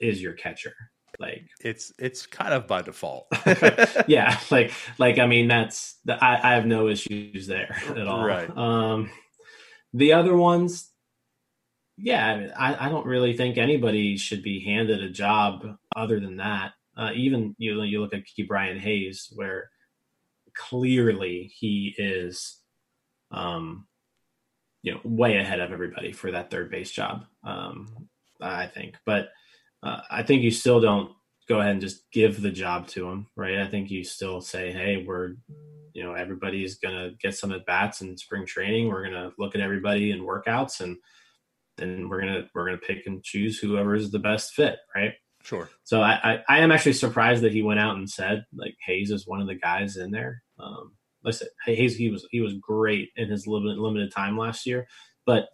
is 0.00 0.20
your 0.20 0.32
catcher. 0.32 0.74
Like 1.18 1.46
it's 1.60 1.92
it's 1.98 2.26
kind 2.26 2.54
of 2.54 2.66
by 2.66 2.82
default. 2.82 3.26
yeah, 4.06 4.38
like 4.50 4.72
like 4.98 5.18
I 5.18 5.26
mean 5.26 5.46
that's 5.46 5.98
the, 6.06 6.22
I, 6.22 6.52
I 6.52 6.54
have 6.54 6.66
no 6.66 6.88
issues 6.88 7.46
there 7.46 7.76
at 7.90 8.08
all. 8.08 8.24
Right. 8.24 8.54
Um, 8.56 9.10
the 9.92 10.14
other 10.14 10.36
ones, 10.36 10.90
yeah, 11.98 12.26
I, 12.26 12.38
mean, 12.38 12.52
I 12.56 12.86
I 12.86 12.88
don't 12.88 13.06
really 13.06 13.36
think 13.36 13.58
anybody 13.58 14.16
should 14.16 14.42
be 14.42 14.60
handed 14.60 15.02
a 15.02 15.10
job 15.10 15.66
other 15.94 16.18
than 16.18 16.38
that. 16.38 16.72
Uh, 16.96 17.10
even 17.14 17.54
you 17.58 17.82
you 17.82 18.00
look 18.00 18.14
at 18.14 18.24
Ke'Bryan 18.24 18.78
Hayes, 18.78 19.30
where 19.34 19.70
clearly 20.56 21.52
he 21.54 21.94
is, 21.98 22.58
um, 23.30 23.86
you 24.82 24.94
know, 24.94 25.00
way 25.04 25.36
ahead 25.36 25.60
of 25.60 25.72
everybody 25.72 26.12
for 26.12 26.30
that 26.30 26.50
third 26.50 26.70
base 26.70 26.90
job. 26.90 27.24
Um, 27.44 28.08
I 28.40 28.66
think, 28.66 28.96
but 29.04 29.30
uh, 29.82 30.00
I 30.10 30.22
think 30.22 30.42
you 30.42 30.50
still 30.50 30.80
don't 30.80 31.12
go 31.48 31.60
ahead 31.60 31.72
and 31.72 31.80
just 31.80 32.10
give 32.10 32.40
the 32.40 32.50
job 32.50 32.88
to 32.88 33.08
him, 33.08 33.26
right? 33.36 33.58
I 33.58 33.68
think 33.68 33.90
you 33.90 34.04
still 34.04 34.40
say, 34.40 34.72
hey, 34.72 35.04
we're, 35.06 35.34
you 35.92 36.02
know, 36.02 36.12
everybody's 36.12 36.76
gonna 36.76 37.12
get 37.20 37.34
some 37.34 37.52
at 37.52 37.66
bats 37.66 38.00
in 38.00 38.16
spring 38.16 38.46
training. 38.46 38.88
We're 38.88 39.04
gonna 39.04 39.32
look 39.38 39.54
at 39.54 39.60
everybody 39.60 40.10
in 40.10 40.20
workouts, 40.20 40.80
and 40.80 40.96
then 41.78 42.08
we're 42.08 42.20
gonna 42.20 42.48
we're 42.54 42.66
gonna 42.66 42.78
pick 42.78 43.06
and 43.06 43.22
choose 43.22 43.58
whoever 43.58 43.94
is 43.94 44.10
the 44.10 44.18
best 44.18 44.52
fit, 44.52 44.78
right? 44.94 45.14
sure. 45.46 45.70
So 45.84 46.02
I, 46.02 46.18
I, 46.22 46.44
I 46.48 46.58
am 46.58 46.72
actually 46.72 46.94
surprised 46.94 47.42
that 47.42 47.52
he 47.52 47.62
went 47.62 47.80
out 47.80 47.96
and 47.96 48.10
said 48.10 48.44
like 48.54 48.74
Hayes 48.84 49.10
is 49.10 49.26
one 49.26 49.40
of 49.40 49.46
the 49.46 49.54
guys 49.54 49.96
in 49.96 50.10
there. 50.10 50.42
Um, 50.58 50.92
said 51.30 51.48
Hayes 51.64 51.96
he 51.96 52.10
was 52.10 52.26
he 52.30 52.40
was 52.40 52.54
great 52.54 53.10
in 53.16 53.28
his 53.28 53.46
limited 53.46 53.78
limited 53.78 54.12
time 54.12 54.38
last 54.38 54.66
year, 54.66 54.86
but 55.24 55.48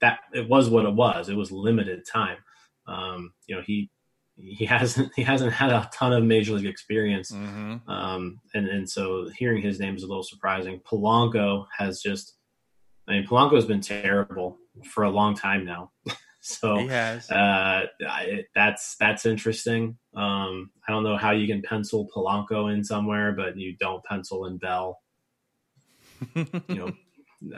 that 0.00 0.20
it 0.34 0.48
was 0.48 0.68
what 0.68 0.84
it 0.84 0.94
was. 0.94 1.28
It 1.28 1.36
was 1.36 1.50
limited 1.50 2.04
time. 2.10 2.38
Um, 2.86 3.32
you 3.46 3.56
know 3.56 3.62
he 3.66 3.90
he 4.36 4.64
hasn't 4.74 5.12
he 5.16 5.22
hasn't 5.22 5.52
had 5.52 5.70
a 5.70 5.88
ton 5.92 6.12
of 6.12 6.22
major 6.24 6.52
league 6.52 6.66
experience, 6.66 7.32
Mm-hmm. 7.32 7.90
um, 7.90 8.40
and 8.54 8.68
and 8.68 8.88
so 8.88 9.28
hearing 9.36 9.62
his 9.62 9.80
name 9.80 9.96
is 9.96 10.02
a 10.02 10.06
little 10.06 10.22
surprising. 10.22 10.80
Polanco 10.80 11.66
has 11.76 12.00
just, 12.00 12.36
I 13.08 13.12
mean, 13.12 13.26
Polanco 13.26 13.54
has 13.56 13.64
been 13.66 13.80
terrible 13.80 14.58
for 14.84 15.04
a 15.04 15.10
long 15.10 15.34
time 15.34 15.64
now. 15.64 15.90
so 16.46 16.76
He 16.76 16.86
has. 16.88 17.30
uh, 17.30 17.86
I, 18.06 18.44
that's 18.54 18.96
that's 19.00 19.26
interesting. 19.26 19.98
Um, 20.14 20.70
I 20.86 20.92
don't 20.92 21.02
know 21.02 21.16
how 21.16 21.32
you 21.32 21.46
can 21.46 21.62
pencil 21.62 22.08
Polanco 22.14 22.72
in 22.72 22.84
somewhere, 22.84 23.32
but 23.32 23.56
you 23.56 23.76
don't 23.78 24.04
pencil 24.04 24.46
in 24.46 24.58
Bell. 24.58 25.00
You 26.68 26.74
know, 26.74 26.92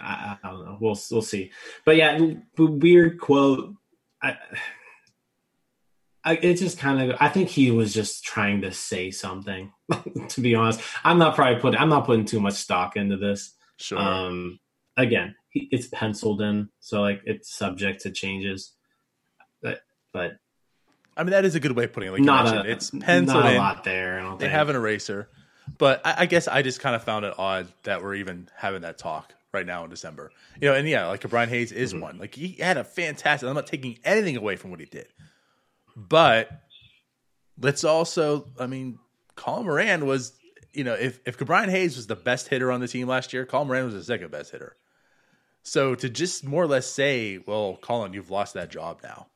I, 0.00 0.36
I 0.42 0.48
don't 0.50 0.64
know. 0.64 0.78
We'll 0.80 0.98
we'll 1.10 1.22
see. 1.22 1.52
But 1.84 1.96
yeah, 1.96 2.18
weird 2.58 3.20
quote. 3.20 3.74
I, 4.20 4.36
I 6.24 6.34
it 6.34 6.54
just 6.54 6.78
kind 6.78 7.10
of. 7.10 7.16
I 7.20 7.28
think 7.28 7.48
he 7.48 7.70
was 7.70 7.94
just 7.94 8.24
trying 8.24 8.62
to 8.62 8.72
say 8.72 9.10
something. 9.10 9.72
to 10.28 10.40
be 10.40 10.54
honest, 10.54 10.80
I'm 11.04 11.18
not 11.18 11.34
probably 11.34 11.60
putting. 11.60 11.78
I'm 11.78 11.88
not 11.88 12.06
putting 12.06 12.24
too 12.24 12.40
much 12.40 12.54
stock 12.54 12.96
into 12.96 13.16
this. 13.16 13.54
sure. 13.76 13.98
Um, 13.98 14.58
again, 14.96 15.36
he, 15.50 15.68
it's 15.70 15.86
penciled 15.88 16.42
in, 16.42 16.68
so 16.80 17.00
like 17.00 17.20
it's 17.24 17.54
subject 17.54 18.02
to 18.02 18.10
changes. 18.10 18.74
But 20.12 20.32
I 21.16 21.22
mean, 21.24 21.30
that 21.32 21.44
is 21.44 21.54
a 21.54 21.60
good 21.60 21.72
way 21.72 21.84
of 21.84 21.92
putting 21.92 22.08
it. 22.08 22.12
Like 22.12 22.22
not 22.22 22.66
a 22.66 22.70
it's 22.70 22.90
penciled 22.90 23.42
not 23.44 23.46
a 23.46 23.50
in. 23.52 23.58
lot 23.58 23.84
there. 23.84 24.22
They 24.32 24.38
think. 24.44 24.52
have 24.52 24.68
an 24.68 24.76
eraser, 24.76 25.28
but 25.78 26.00
I, 26.04 26.14
I 26.20 26.26
guess 26.26 26.48
I 26.48 26.62
just 26.62 26.80
kind 26.80 26.94
of 26.96 27.02
found 27.04 27.24
it 27.24 27.34
odd 27.38 27.68
that 27.84 28.02
we're 28.02 28.14
even 28.14 28.48
having 28.56 28.82
that 28.82 28.98
talk 28.98 29.34
right 29.52 29.66
now 29.66 29.84
in 29.84 29.90
December. 29.90 30.30
You 30.60 30.68
know, 30.68 30.74
and 30.74 30.88
yeah, 30.88 31.06
like 31.06 31.28
Brian 31.28 31.48
Hayes 31.48 31.72
is 31.72 31.92
Mm-hmm. 31.92 32.02
one. 32.02 32.18
Like 32.18 32.34
he 32.34 32.52
had 32.52 32.76
a 32.76 32.84
fantastic. 32.84 33.48
I'm 33.48 33.54
not 33.54 33.66
taking 33.66 33.98
anything 34.04 34.36
away 34.36 34.56
from 34.56 34.70
what 34.70 34.80
he 34.80 34.86
did, 34.86 35.08
but 35.96 36.48
let's 37.60 37.84
also. 37.84 38.46
I 38.58 38.66
mean, 38.66 38.98
Colin 39.36 39.64
Moran 39.66 40.06
was. 40.06 40.32
You 40.74 40.84
know, 40.84 40.94
if 40.94 41.18
if 41.26 41.38
Brian 41.38 41.70
Hayes 41.70 41.96
was 41.96 42.06
the 42.06 42.14
best 42.14 42.46
hitter 42.48 42.70
on 42.70 42.80
the 42.80 42.86
team 42.86 43.08
last 43.08 43.32
year, 43.32 43.44
Colin 43.46 43.66
Moran 43.66 43.86
was 43.86 43.94
the 43.94 44.04
second 44.04 44.30
best 44.30 44.52
hitter. 44.52 44.76
So 45.64 45.94
to 45.96 46.08
just 46.08 46.44
more 46.44 46.62
or 46.62 46.66
less 46.68 46.86
say, 46.86 47.38
"Well, 47.44 47.78
Colin, 47.80 48.12
you've 48.12 48.30
lost 48.30 48.54
that 48.54 48.70
job 48.70 49.00
now," 49.02 49.26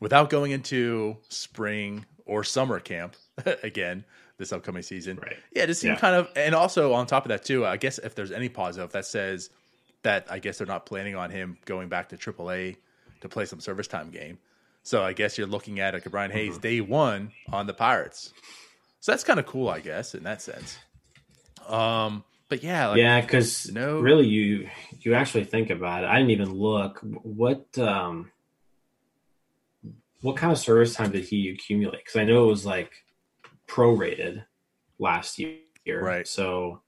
without 0.00 0.30
going 0.30 0.50
into 0.52 1.16
spring 1.28 2.04
or 2.24 2.44
summer 2.44 2.80
camp 2.80 3.16
again 3.62 4.04
this 4.38 4.52
upcoming 4.52 4.82
season. 4.82 5.16
Right. 5.22 5.36
Yeah, 5.54 5.62
it 5.62 5.68
just 5.68 5.80
seemed 5.80 5.94
Yeah. 5.94 6.00
kind 6.00 6.16
of, 6.16 6.28
and 6.36 6.54
also 6.54 6.92
on 6.92 7.06
top 7.06 7.24
of 7.24 7.30
that 7.30 7.44
too, 7.44 7.64
I 7.64 7.76
guess 7.78 7.98
if 7.98 8.14
there's 8.14 8.32
any 8.32 8.48
positive 8.50 8.92
that 8.92 9.06
says 9.06 9.48
that 10.02 10.26
I 10.30 10.38
guess 10.38 10.58
they're 10.58 10.66
not 10.66 10.84
planning 10.86 11.16
on 11.16 11.30
him 11.30 11.56
going 11.64 11.88
back 11.88 12.10
to 12.10 12.16
AAA 12.16 12.76
to 13.22 13.28
play 13.28 13.46
some 13.46 13.60
service 13.60 13.86
time 13.88 14.10
game. 14.10 14.38
So 14.82 15.02
I 15.02 15.14
guess 15.14 15.38
you're 15.38 15.46
looking 15.46 15.80
at 15.80 15.94
like 15.94 16.04
a 16.06 16.10
Brian 16.10 16.30
Hayes 16.30 16.58
day 16.58 16.80
one 16.80 17.32
on 17.52 17.66
the 17.66 17.72
Pirates. 17.74 18.32
So 19.00 19.10
that's 19.12 19.24
kind 19.24 19.40
of 19.40 19.46
cool, 19.46 19.68
I 19.68 19.80
guess, 19.80 20.14
in 20.14 20.22
that 20.24 20.42
sense. 20.42 20.78
Um, 21.66 22.22
but 22.48 22.62
yeah, 22.62 22.88
like, 22.88 22.98
yeah, 22.98 23.20
because 23.20 23.70
no- 23.72 23.98
really, 24.00 24.26
you 24.26 24.68
you 25.00 25.14
actually 25.14 25.44
think 25.44 25.70
about 25.70 26.04
it. 26.04 26.06
I 26.06 26.16
didn't 26.18 26.30
even 26.30 26.52
look. 26.54 27.00
What 27.02 27.76
um, 27.78 28.30
what 30.22 30.36
kind 30.36 30.52
of 30.52 30.58
service 30.58 30.94
time 30.94 31.12
did 31.12 31.24
he 31.24 31.50
accumulate? 31.50 31.98
Because 32.04 32.16
I 32.16 32.24
know 32.24 32.44
it 32.44 32.48
was 32.48 32.66
like 32.66 32.92
prorated 33.68 34.44
last 34.98 35.38
year, 35.38 35.56
Right. 35.88 36.26
So, 36.26 36.80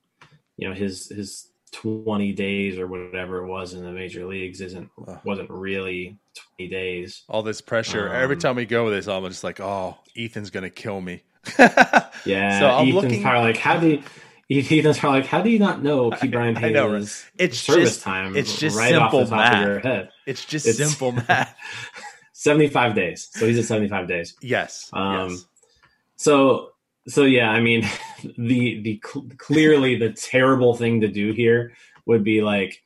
you 0.56 0.68
know, 0.68 0.74
his 0.74 1.08
his 1.08 1.48
twenty 1.70 2.32
days 2.32 2.78
or 2.78 2.86
whatever 2.86 3.44
it 3.44 3.46
was 3.46 3.74
in 3.74 3.82
the 3.84 3.92
major 3.92 4.26
leagues 4.26 4.60
isn't 4.60 4.90
wasn't 5.24 5.50
really 5.50 6.18
twenty 6.34 6.68
days. 6.70 7.22
All 7.28 7.42
this 7.42 7.60
pressure. 7.60 8.08
Every 8.12 8.36
Um, 8.36 8.40
time 8.40 8.56
we 8.56 8.64
go 8.66 8.84
with 8.86 8.94
this, 8.94 9.06
I'm 9.06 9.24
just 9.28 9.44
like, 9.44 9.60
oh, 9.60 9.98
Ethan's 10.16 10.50
gonna 10.50 10.70
kill 10.70 11.00
me. 11.00 11.22
Yeah, 12.24 12.58
So 12.58 12.66
I'm 12.68 12.88
Ethan's 12.88 12.94
looking- 13.04 13.22
probably 13.22 13.40
like, 13.52 13.56
how 13.58 13.78
do 13.78 13.88
you, 14.48 14.60
Ethan's 14.78 14.98
probably 14.98 15.20
like, 15.20 15.28
how 15.28 15.40
do 15.40 15.50
you 15.50 15.58
not 15.60 15.82
know 15.82 16.10
Key 16.10 16.26
Brian 16.32 16.56
I 16.56 16.70
know, 16.70 16.92
right? 16.92 17.02
It's 17.38 17.58
service 17.58 17.90
just- 17.90 18.02
time? 18.02 18.36
it's 18.36 18.58
just 18.58 18.76
right 18.76 18.94
off 18.96 19.12
the 19.12 19.18
simple 19.24 19.36
top 19.36 19.52
math. 19.52 19.62
of 19.62 19.68
your 19.68 19.78
head. 19.80 20.10
It's 20.26 20.44
just 20.44 20.66
It's- 20.66 20.88
simple 20.90 21.12
math. 21.12 21.54
Seventy 22.38 22.68
five 22.68 22.94
days. 22.94 23.28
So 23.32 23.48
he's 23.48 23.58
at 23.58 23.64
seventy 23.64 23.88
five 23.88 24.06
days. 24.06 24.36
Yes. 24.40 24.88
Um, 24.92 25.30
yes. 25.30 25.44
So 26.14 26.70
so 27.08 27.24
yeah, 27.24 27.50
I 27.50 27.60
mean, 27.60 27.82
the 28.38 28.80
the 28.80 29.00
cl- 29.04 29.26
clearly 29.38 29.96
the 29.96 30.12
terrible 30.12 30.74
thing 30.76 31.00
to 31.00 31.08
do 31.08 31.32
here 31.32 31.72
would 32.06 32.22
be 32.22 32.40
like, 32.40 32.80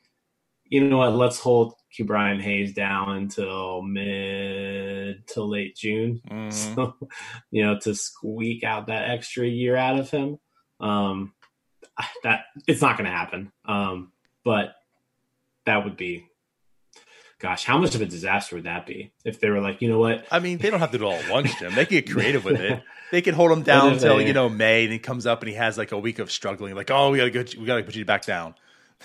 you 0.65 0.83
know 0.87 0.97
what? 0.97 1.13
Let's 1.13 1.37
hold 1.37 1.75
Ke'Bryan 1.95 2.41
Hayes 2.41 2.73
down 2.73 3.15
until 3.15 3.83
mid 3.83 5.27
to 5.27 5.43
late 5.43 5.75
June. 5.75 6.19
Mhm. 6.27 6.51
So, 6.75 6.95
you 7.51 7.63
know, 7.63 7.77
to 7.81 7.93
squeak 7.93 8.63
out 8.63 8.87
that 8.87 9.11
extra 9.11 9.45
year 9.45 9.75
out 9.75 9.99
of 9.99 10.09
him. 10.09 10.39
Um, 10.79 11.33
that 12.23 12.45
it's 12.67 12.81
not 12.81 12.97
going 12.97 13.05
to 13.09 13.15
happen. 13.15 13.51
Um, 13.65 14.11
but 14.43 14.73
that 15.65 15.83
would 15.85 15.95
be, 15.95 16.25
gosh, 17.43 17.65
how 17.65 17.77
much 17.77 17.93
of 17.93 17.99
a 17.99 18.05
disaster 18.05 18.55
would 18.55 18.63
that 18.63 18.85
be 18.85 19.11
if 19.25 19.41
they 19.41 19.49
were 19.49 19.59
like, 19.59 19.81
you 19.81 19.89
know 19.89 19.99
what? 19.99 20.25
I 20.31 20.39
mean, 20.39 20.59
they 20.59 20.69
don't 20.69 20.79
have 20.79 20.91
to 20.91 20.97
do 20.97 21.05
all 21.05 21.13
at 21.13 21.29
once, 21.29 21.53
Jim. 21.59 21.75
They 21.75 21.85
can 21.85 21.97
get 21.97 22.09
creative 22.09 22.43
with 22.45 22.59
it. 22.59 22.81
They 23.11 23.21
can 23.21 23.35
hold 23.35 23.51
him 23.51 23.61
down 23.61 23.93
until 23.93 24.19
you 24.19 24.33
know 24.33 24.49
May, 24.49 24.85
and 24.85 24.91
he 24.91 24.97
comes 24.97 25.27
up 25.27 25.41
and 25.43 25.49
he 25.49 25.53
has 25.53 25.77
like 25.77 25.91
a 25.91 25.99
week 25.99 26.17
of 26.17 26.31
struggling. 26.31 26.73
Like, 26.73 26.89
oh, 26.89 27.11
we 27.11 27.19
gotta 27.19 27.29
go, 27.29 27.43
we 27.59 27.67
gotta 27.67 27.83
put 27.83 27.95
you 27.95 28.05
back 28.05 28.25
down. 28.25 28.55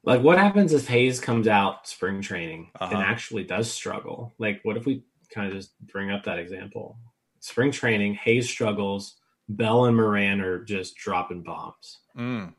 Like, 0.04 0.20
what 0.20 0.36
happens 0.36 0.74
if 0.74 0.86
Hayes 0.88 1.18
comes 1.18 1.48
out 1.48 1.88
spring 1.88 2.20
training 2.20 2.70
Uh-huh. 2.78 2.94
and 2.94 3.02
actually 3.02 3.44
does 3.44 3.72
struggle? 3.72 4.34
Like, 4.38 4.60
what 4.62 4.76
if 4.76 4.84
we 4.84 5.02
kind 5.34 5.48
of 5.48 5.54
just 5.54 5.72
bring 5.80 6.10
up 6.10 6.24
that 6.24 6.38
example? 6.38 6.98
Spring 7.40 7.72
training, 7.72 8.14
Hayes 8.14 8.48
struggles, 8.48 9.16
Bell 9.48 9.86
and 9.86 9.96
Moran 9.96 10.42
are 10.42 10.62
just 10.62 10.94
dropping 10.96 11.42
bombs. 11.42 12.00
Mm. 12.16 12.52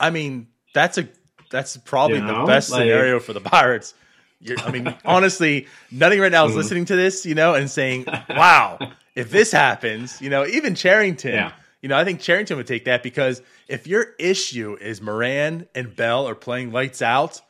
I 0.00 0.10
mean, 0.10 0.48
that's 0.74 0.98
a 0.98 1.08
that's 1.52 1.76
probably 1.76 2.18
You 2.18 2.26
the 2.26 2.44
best 2.46 2.70
like- 2.70 2.80
scenario 2.80 3.20
for 3.20 3.32
the 3.32 3.40
Pirates. 3.40 3.94
You're, 4.40 4.58
I 4.58 4.72
mean, 4.72 4.92
honestly, 5.04 5.68
nothing 5.92 6.18
right 6.18 6.32
now 6.32 6.46
is 6.46 6.52
Mhm. 6.52 6.56
listening 6.56 6.84
to 6.86 6.96
this, 6.96 7.24
you 7.24 7.36
know, 7.36 7.54
and 7.54 7.70
saying, 7.70 8.06
"Wow, 8.28 8.78
if 9.14 9.30
this 9.30 9.52
happens, 9.64 10.20
you 10.20 10.30
know, 10.30 10.44
even 10.44 10.74
Cherington, 10.74 11.34
Yeah. 11.34 11.52
you 11.80 11.88
know, 11.88 11.96
I 11.96 12.04
think 12.04 12.20
Cherington 12.20 12.56
would 12.56 12.66
take 12.66 12.86
that 12.86 13.04
because 13.04 13.40
if 13.68 13.86
your 13.86 14.08
issue 14.18 14.76
is 14.80 15.00
Moran 15.00 15.68
and 15.76 15.94
Bell 15.94 16.28
are 16.28 16.34
playing 16.34 16.72
lights 16.72 17.00
out, 17.02 17.40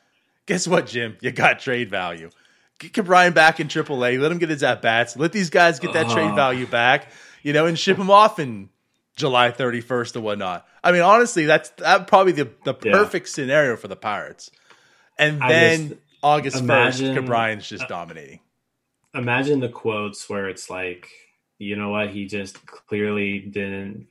guess 0.45 0.69
what, 0.69 0.87
Jim? 0.87 1.17
You 1.23 1.31
got 1.31 1.61
trade 1.61 1.89
value. 1.89 2.29
Get 2.79 3.05
Brian 3.07 3.33
back 3.33 3.59
in 3.61 3.69
AAA. 3.69 4.19
Let 4.19 4.31
him 4.33 4.39
get 4.39 4.51
his 4.51 4.63
at 4.63 4.83
bats. 4.83 5.17
Let 5.17 5.33
these 5.33 5.49
guys 5.51 5.79
get 5.79 5.93
that 5.95 6.11
trade 6.11 6.33
Oh. 6.33 6.35
value 6.35 6.67
back, 6.67 7.07
you 7.43 7.53
know, 7.55 7.65
and 7.67 7.79
ship 7.79 7.97
him 7.97 8.11
off 8.11 8.39
in 8.39 8.69
July 9.17 9.51
31st 9.51 10.17
or 10.17 10.21
whatnot. 10.21 10.67
I 10.83 10.93
mean, 10.93 11.03
honestly, 11.03 11.45
that's 11.45 11.71
that 11.79 12.07
probably 12.07 12.33
the, 12.33 12.51
the 12.65 12.75
Yeah. 12.83 12.93
perfect 12.93 13.29
scenario 13.29 13.77
for 13.77 13.89
the 13.89 13.97
Pirates. 13.97 14.51
And 15.19 15.41
then 15.41 15.99
August 16.23 16.57
1st, 16.57 16.61
imagine- 17.01 17.25
Brian's 17.27 17.69
just 17.69 17.87
dominating. 17.89 18.41
Imagine 19.15 19.61
the 19.61 19.69
quotes 19.69 20.29
where 20.31 20.49
it's 20.49 20.71
like, 20.71 21.09
you 21.59 21.77
know 21.77 21.91
what? 21.91 22.09
He 22.11 22.27
just 22.27 22.65
clearly 22.67 23.41
didn't. 23.41 24.07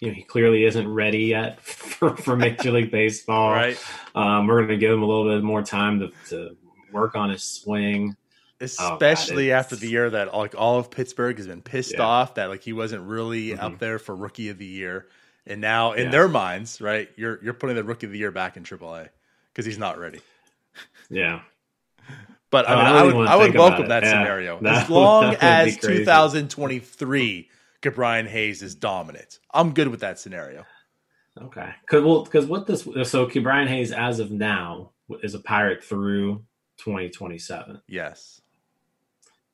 You 0.00 0.08
know, 0.08 0.14
he 0.14 0.22
clearly 0.22 0.64
isn't 0.64 0.88
ready 0.88 1.24
yet 1.26 1.60
for, 1.64 2.16
for 2.16 2.36
Major 2.36 2.70
League 2.72 2.90
Baseball. 2.90 3.50
Right. 3.52 3.78
Um, 4.14 4.46
we're 4.46 4.56
going 4.58 4.68
to 4.70 4.76
give 4.78 4.92
him 4.92 5.02
a 5.02 5.06
little 5.06 5.24
bit 5.34 5.42
more 5.44 5.62
time 5.62 6.00
to, 6.00 6.10
to 6.30 6.56
work 6.92 7.14
on 7.16 7.30
his 7.30 7.42
swing. 7.44 8.16
Especially 8.60 9.48
it's- 9.48 9.64
after 9.64 9.76
the 9.76 9.88
year 9.88 10.08
that 10.10 10.34
like 10.34 10.54
all 10.56 10.78
of 10.78 10.90
Pittsburgh 10.90 11.36
has 11.36 11.46
been 11.46 11.62
pissed 11.62 11.94
Yeah. 11.94 12.02
off 12.02 12.34
that 12.34 12.46
like 12.48 12.62
he 12.62 12.72
wasn't 12.72 13.02
really 13.02 13.48
Mhm. 13.48 13.62
up 13.62 13.78
there 13.78 13.98
for 13.98 14.14
rookie 14.16 14.48
of 14.48 14.58
the 14.58 14.64
year. 14.66 15.08
And 15.46 15.60
now 15.60 15.92
in 15.92 16.06
Yeah. 16.06 16.10
their 16.10 16.28
minds, 16.28 16.80
right, 16.80 17.08
you're 17.16 17.38
you're 17.42 17.54
putting 17.54 17.76
the 17.76 17.84
rookie 17.84 18.06
of 18.06 18.12
the 18.12 18.18
year 18.18 18.30
back 18.32 18.56
in 18.56 18.64
AAA 18.64 19.08
because 19.52 19.66
he's 19.66 19.78
not 19.78 19.98
ready. 19.98 20.20
Yeah. 21.10 21.40
But 22.48 22.68
I 22.68 22.72
Oh, 22.74 22.76
mean, 22.76 22.86
I 22.86 22.90
I, 22.90 23.02
would 23.02 23.26
I 23.28 23.36
would 23.36 23.54
welcome 23.54 23.88
that 23.88 24.04
Yeah. 24.04 24.10
scenario 24.10 24.58
That 24.62 24.84
as 24.84 24.90
long 24.90 25.34
as 25.40 25.76
2023 25.78 27.50
Brian 27.94 28.26
Hayes 28.26 28.62
is 28.62 28.74
dominant. 28.74 29.38
I'm 29.54 29.72
good 29.74 29.88
with 29.88 30.00
that 30.00 30.18
scenario. 30.18 30.64
Okay. 31.40 31.70
Cause 31.88 32.02
well, 32.02 32.24
because 32.24 32.46
what 32.46 32.66
this 32.66 32.88
so 33.10 33.26
Brian 33.42 33.68
Hayes 33.68 33.92
as 33.92 34.18
of 34.20 34.30
now 34.32 34.90
is 35.22 35.34
a 35.34 35.38
pirate 35.40 35.84
through 35.84 36.44
2027. 36.78 37.80
Yes. 37.86 38.40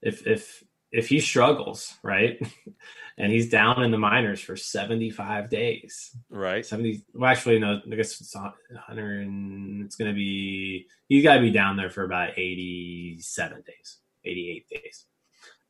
If 0.03 0.27
if 0.27 0.65
if 0.91 1.09
he 1.09 1.21
struggles, 1.21 1.95
right, 2.03 2.39
and 3.19 3.33
he's 3.33 3.49
down 3.49 3.83
in 3.83 3.91
the 3.91 3.99
minors 3.99 4.41
for 4.41 4.57
75 4.57 5.49
days, 5.49 6.15
Right. 6.29 6.67
70. 6.67 7.05
Well, 7.15 7.31
actually, 7.31 7.59
no. 7.59 7.81
I 7.91 7.95
guess 7.97 8.21
it's 8.21 8.35
100. 8.35 9.27
And 9.27 9.85
it's 9.85 9.97
going 9.97 10.11
to 10.11 10.15
be. 10.15 10.87
He's 11.09 11.23
got 11.23 11.37
to 11.37 11.41
be 11.41 11.51
down 11.51 11.77
there 11.77 11.89
for 11.91 12.05
about 12.05 12.39
87 12.39 13.63
days, 13.67 13.99
88 14.25 14.69
days. 14.69 15.07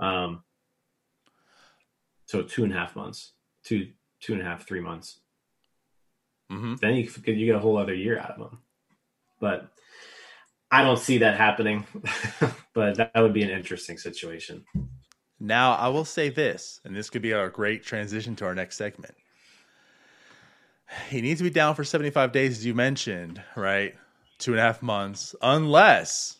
Um. 0.01 0.43
So 2.27 2.43
two 2.43 2.65
and 2.65 2.73
a 2.73 2.77
half 2.77 2.97
months, 2.97 3.33
two 3.65 3.91
two 4.21 4.33
and 4.33 4.43
a 4.43 4.45
half, 4.45 4.67
three 4.67 4.81
months. 4.81 5.21
hmm 6.51 6.75
then 6.81 6.95
you 6.95 7.07
could 7.07 7.27
you 7.27 7.47
get 7.47 7.57
a 7.57 7.61
whole 7.61 7.77
other 7.77 7.95
year 7.95 8.19
out 8.19 8.31
of 8.31 8.39
them. 8.39 8.59
But 9.41 9.69
I 10.71 10.83
don't 10.83 10.99
see 10.99 11.19
that 11.19 11.37
happening. 11.37 11.85
but 12.75 12.97
that 12.97 13.13
would 13.17 13.33
be 13.33 13.43
an 13.43 13.51
interesting 13.51 13.99
situation. 13.99 14.65
Now, 15.41 15.73
I 15.75 15.89
will 15.89 16.05
say 16.05 16.29
this, 16.29 16.81
and 16.85 16.95
this 16.95 17.11
could 17.11 17.23
be 17.23 17.33
our 17.33 17.51
great 17.51 17.83
transition 17.83 18.37
to 18.37 18.45
our 18.45 18.55
next 18.55 18.77
segment. 18.77 19.15
He 21.09 21.21
needs 21.21 21.41
to 21.41 21.45
be 21.45 21.51
down 21.51 21.75
for 21.75 21.85
75 21.85 22.33
days, 22.33 22.59
as 22.59 22.67
you 22.67 22.75
mentioned, 22.75 23.43
right? 23.57 23.95
Two 24.39 24.53
and 24.53 24.61
a 24.61 24.63
half 24.63 24.83
months, 24.83 25.35
unless 25.43 26.37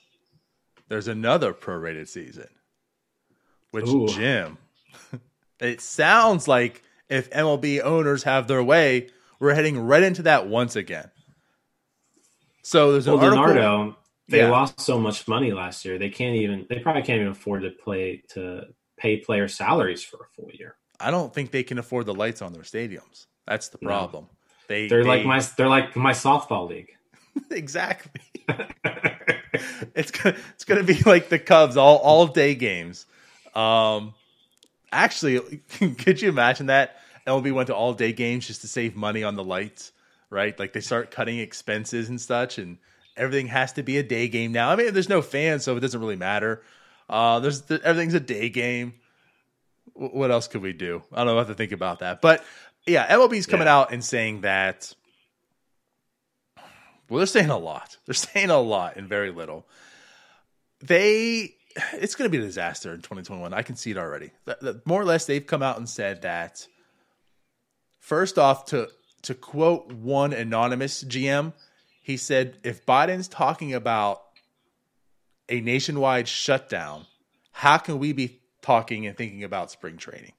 there's 0.89 1.09
another 1.09 1.53
prorated 1.55 2.09
season. 2.09 2.49
Which, 3.71 3.89
Ooh. 3.89 4.07
Jim, 4.09 4.59
it 5.61 5.81
sounds 5.81 6.47
like 6.47 6.83
if 7.09 7.31
MLB 7.31 7.83
owners 7.83 8.25
have 8.25 8.47
their 8.47 8.63
way, 8.63 9.09
we're 9.41 9.55
heading 9.55 9.79
right 9.79 10.03
into 10.03 10.23
that 10.23 10.47
once 10.47 10.77
again. 10.77 11.11
So 12.63 12.93
there's 12.93 13.07
an 13.07 13.15
Well, 13.15 13.25
article. 13.25 13.45
Leonardo, 13.47 13.97
they 14.29 14.39
Yeah. 14.39 14.51
lost 14.51 14.81
so 14.81 14.99
much 14.99 15.27
money 15.29 15.53
last 15.53 15.85
year. 15.85 15.99
They 15.99 16.11
can't 16.11 16.37
even. 16.37 16.67
They 16.69 16.79
probably 16.79 17.03
can't 17.03 17.21
even 17.21 17.33
afford 17.33 17.63
to 17.63 17.71
play 17.71 18.23
to 18.31 18.65
pay 18.97 19.19
player 19.19 19.49
salaries 19.49 20.03
for 20.05 20.17
a 20.19 20.29
full 20.35 20.51
year. 20.53 20.77
I 21.01 21.11
don't 21.11 21.35
think 21.35 21.51
they 21.51 21.63
can 21.65 21.79
afford 21.79 22.07
the 22.07 22.15
lights 22.15 22.41
on 22.43 22.53
their 22.53 22.63
stadiums. 22.63 23.27
That's 23.47 23.69
the 23.69 23.79
No. 23.81 23.89
problem. 23.89 24.27
They 24.69 24.89
They're 24.89 25.05
like 25.05 25.25
my. 25.25 25.41
They're 25.57 25.69
like 25.69 25.97
my 25.97 26.13
softball 26.13 26.69
league. 26.69 26.91
exactly. 27.51 28.21
it's 29.95 30.11
gonna 30.11 30.37
it's 30.55 30.65
gonna 30.65 30.83
be 30.83 31.01
like 31.03 31.29
the 31.29 31.39
Cubs 31.39 31.77
all 31.77 31.99
all 31.99 32.27
day 32.27 32.55
games. 32.55 33.07
Um, 33.55 34.15
actually, 34.93 35.41
could 35.99 36.21
you 36.23 36.29
imagine 36.29 36.67
that 36.67 36.99
MLB 37.27 37.53
went 37.53 37.67
to 37.69 37.75
all 37.75 37.93
day 37.95 38.13
games 38.13 38.47
just 38.47 38.61
to 38.63 38.69
save 38.69 38.97
money 38.97 39.23
on 39.25 39.37
the 39.37 39.45
lights? 39.45 39.93
Right, 40.31 40.59
like 40.59 40.73
they 40.73 40.81
start 40.81 41.11
cutting 41.11 41.39
expenses 41.41 42.09
and 42.09 42.19
such, 42.21 42.57
and 42.59 42.79
everything 43.17 43.47
has 43.49 43.73
to 43.75 43.83
be 43.83 43.99
a 43.99 44.03
day 44.03 44.29
game 44.29 44.53
now. 44.53 44.71
I 44.71 44.77
mean, 44.77 44.93
there's 44.95 45.09
no 45.09 45.23
fans, 45.23 45.65
so 45.65 45.77
it 45.77 45.81
doesn't 45.81 46.01
really 46.01 46.17
matter. 46.17 46.63
Uh, 47.09 47.41
there's 47.41 47.63
everything's 47.71 48.15
a 48.15 48.21
day 48.21 48.49
game. 48.49 48.95
Wh- 49.95 50.15
What 50.15 50.31
else 50.31 50.49
could 50.49 50.63
we 50.63 50.73
do? 50.73 51.03
I 51.13 51.19
don't 51.19 51.27
know. 51.27 51.35
I 51.35 51.39
have 51.39 51.49
to 51.49 51.55
think 51.55 51.73
about 51.73 51.99
that, 52.01 52.21
but 52.21 52.45
yeah, 52.87 53.07
MLB's 53.15 53.47
coming 53.47 53.67
Yeah. 53.67 53.77
out 53.79 53.93
and 53.93 54.05
saying 54.05 54.41
that 54.43 54.95
well, 57.09 57.19
they're 57.19 57.27
saying 57.27 57.51
a 57.51 57.59
lot. 57.59 57.99
They're 58.07 58.15
saying 58.15 58.49
a 58.51 58.59
lot 58.61 58.97
and 58.97 59.07
very 59.09 59.31
little. 59.31 59.67
They, 60.81 61.55
it's 61.93 62.15
going 62.15 62.31
to 62.31 62.37
be 62.37 62.43
a 62.43 62.47
disaster 62.47 62.91
in 62.95 62.99
2021. 63.03 63.53
I 63.53 63.61
can 63.63 63.77
see 63.77 63.91
it 63.91 63.99
already. 63.99 64.31
Th- 64.47 64.59
th- 64.61 64.77
More 64.87 65.03
or 65.03 65.05
less, 65.05 65.27
they've 65.27 65.47
come 65.47 65.63
out 65.63 65.77
and 65.77 65.87
said 65.89 66.23
that. 66.23 66.67
First 68.01 68.39
off, 68.39 68.65
to 68.67 68.89
to 69.23 69.35
quote 69.35 69.93
one 69.93 70.33
anonymous 70.33 71.05
GM, 71.05 71.53
he 72.03 72.17
said, 72.17 72.59
"If 72.63 72.85
Biden's 72.85 73.29
talking 73.29 73.73
about 73.73 74.23
a 75.49 75.61
nationwide 75.61 76.29
shutdown, 76.29 77.07
how 77.53 77.79
can 77.79 77.99
we 77.99 78.13
be 78.13 78.41
talking 78.61 79.07
and 79.07 79.17
thinking 79.17 79.45
about 79.45 79.71
spring 79.71 79.97
training?" 79.97 80.33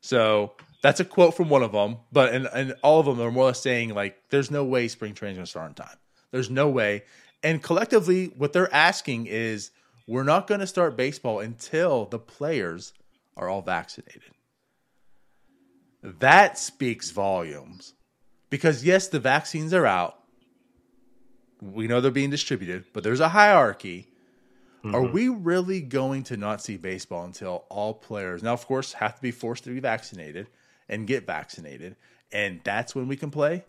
So 0.00 0.54
that's 0.82 1.00
a 1.00 1.04
quote 1.04 1.36
from 1.36 1.48
one 1.48 1.62
of 1.62 1.72
them, 1.72 1.98
but 2.10 2.32
and, 2.32 2.48
and 2.54 2.74
all 2.82 3.00
of 3.00 3.06
them 3.06 3.20
are 3.20 3.30
more 3.30 3.44
or 3.44 3.46
less 3.48 3.60
saying 3.60 3.90
like, 3.90 4.16
"There's 4.30 4.50
no 4.50 4.64
way 4.64 4.88
spring 4.88 5.12
training's 5.12 5.38
gonna 5.38 5.46
start 5.46 5.66
on 5.66 5.74
time. 5.74 5.98
There's 6.30 6.48
no 6.48 6.68
way." 6.68 7.02
And 7.42 7.62
collectively, 7.62 8.26
what 8.36 8.52
they're 8.52 8.72
asking 8.72 9.26
is, 9.26 9.70
we're 10.06 10.24
not 10.24 10.46
going 10.46 10.60
to 10.60 10.66
start 10.66 10.96
baseball 10.96 11.40
until 11.40 12.06
the 12.06 12.18
players 12.18 12.92
are 13.36 13.48
all 13.48 13.62
vaccinated. 13.62 14.32
That 16.02 16.58
speaks 16.58 17.10
volumes. 17.10 17.94
Because, 18.48 18.84
yes, 18.84 19.08
the 19.08 19.18
vaccines 19.18 19.74
are 19.74 19.86
out. 19.86 20.18
We 21.60 21.86
know 21.86 22.00
they're 22.00 22.10
being 22.10 22.30
distributed, 22.30 22.84
but 22.92 23.02
there's 23.02 23.20
a 23.20 23.30
hierarchy. 23.30 24.08
Mm-hmm. 24.84 24.94
Are 24.94 25.02
we 25.02 25.28
really 25.28 25.80
going 25.80 26.22
to 26.24 26.36
not 26.36 26.60
see 26.60 26.76
baseball 26.76 27.24
until 27.24 27.64
all 27.68 27.94
players, 27.94 28.42
now, 28.42 28.52
of 28.52 28.66
course, 28.66 28.92
have 28.94 29.16
to 29.16 29.22
be 29.22 29.30
forced 29.30 29.64
to 29.64 29.70
be 29.70 29.80
vaccinated 29.80 30.48
and 30.88 31.06
get 31.06 31.26
vaccinated? 31.26 31.96
And 32.30 32.60
that's 32.62 32.94
when 32.94 33.08
we 33.08 33.16
can 33.16 33.30
play? 33.30 33.64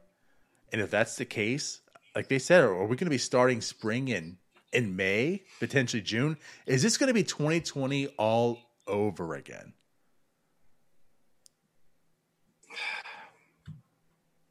And 0.72 0.82
if 0.82 0.92
that's 0.92 1.16
the 1.16 1.26
case, 1.26 1.82
like 2.16 2.28
they 2.28 2.40
said, 2.40 2.64
are 2.64 2.86
we 2.86 2.96
going 2.96 3.06
to 3.06 3.12
be 3.12 3.18
starting 3.18 3.62
spring 3.62 4.08
in 4.10 4.38
in 4.74 4.96
May, 4.96 5.44
potentially 5.60 6.02
June? 6.02 6.38
Is 6.66 6.82
this 6.84 6.98
going 6.98 7.08
to 7.08 7.14
be 7.14 7.24
2020 7.24 8.08
all 8.18 8.60
over 8.86 9.36
again? 9.36 9.74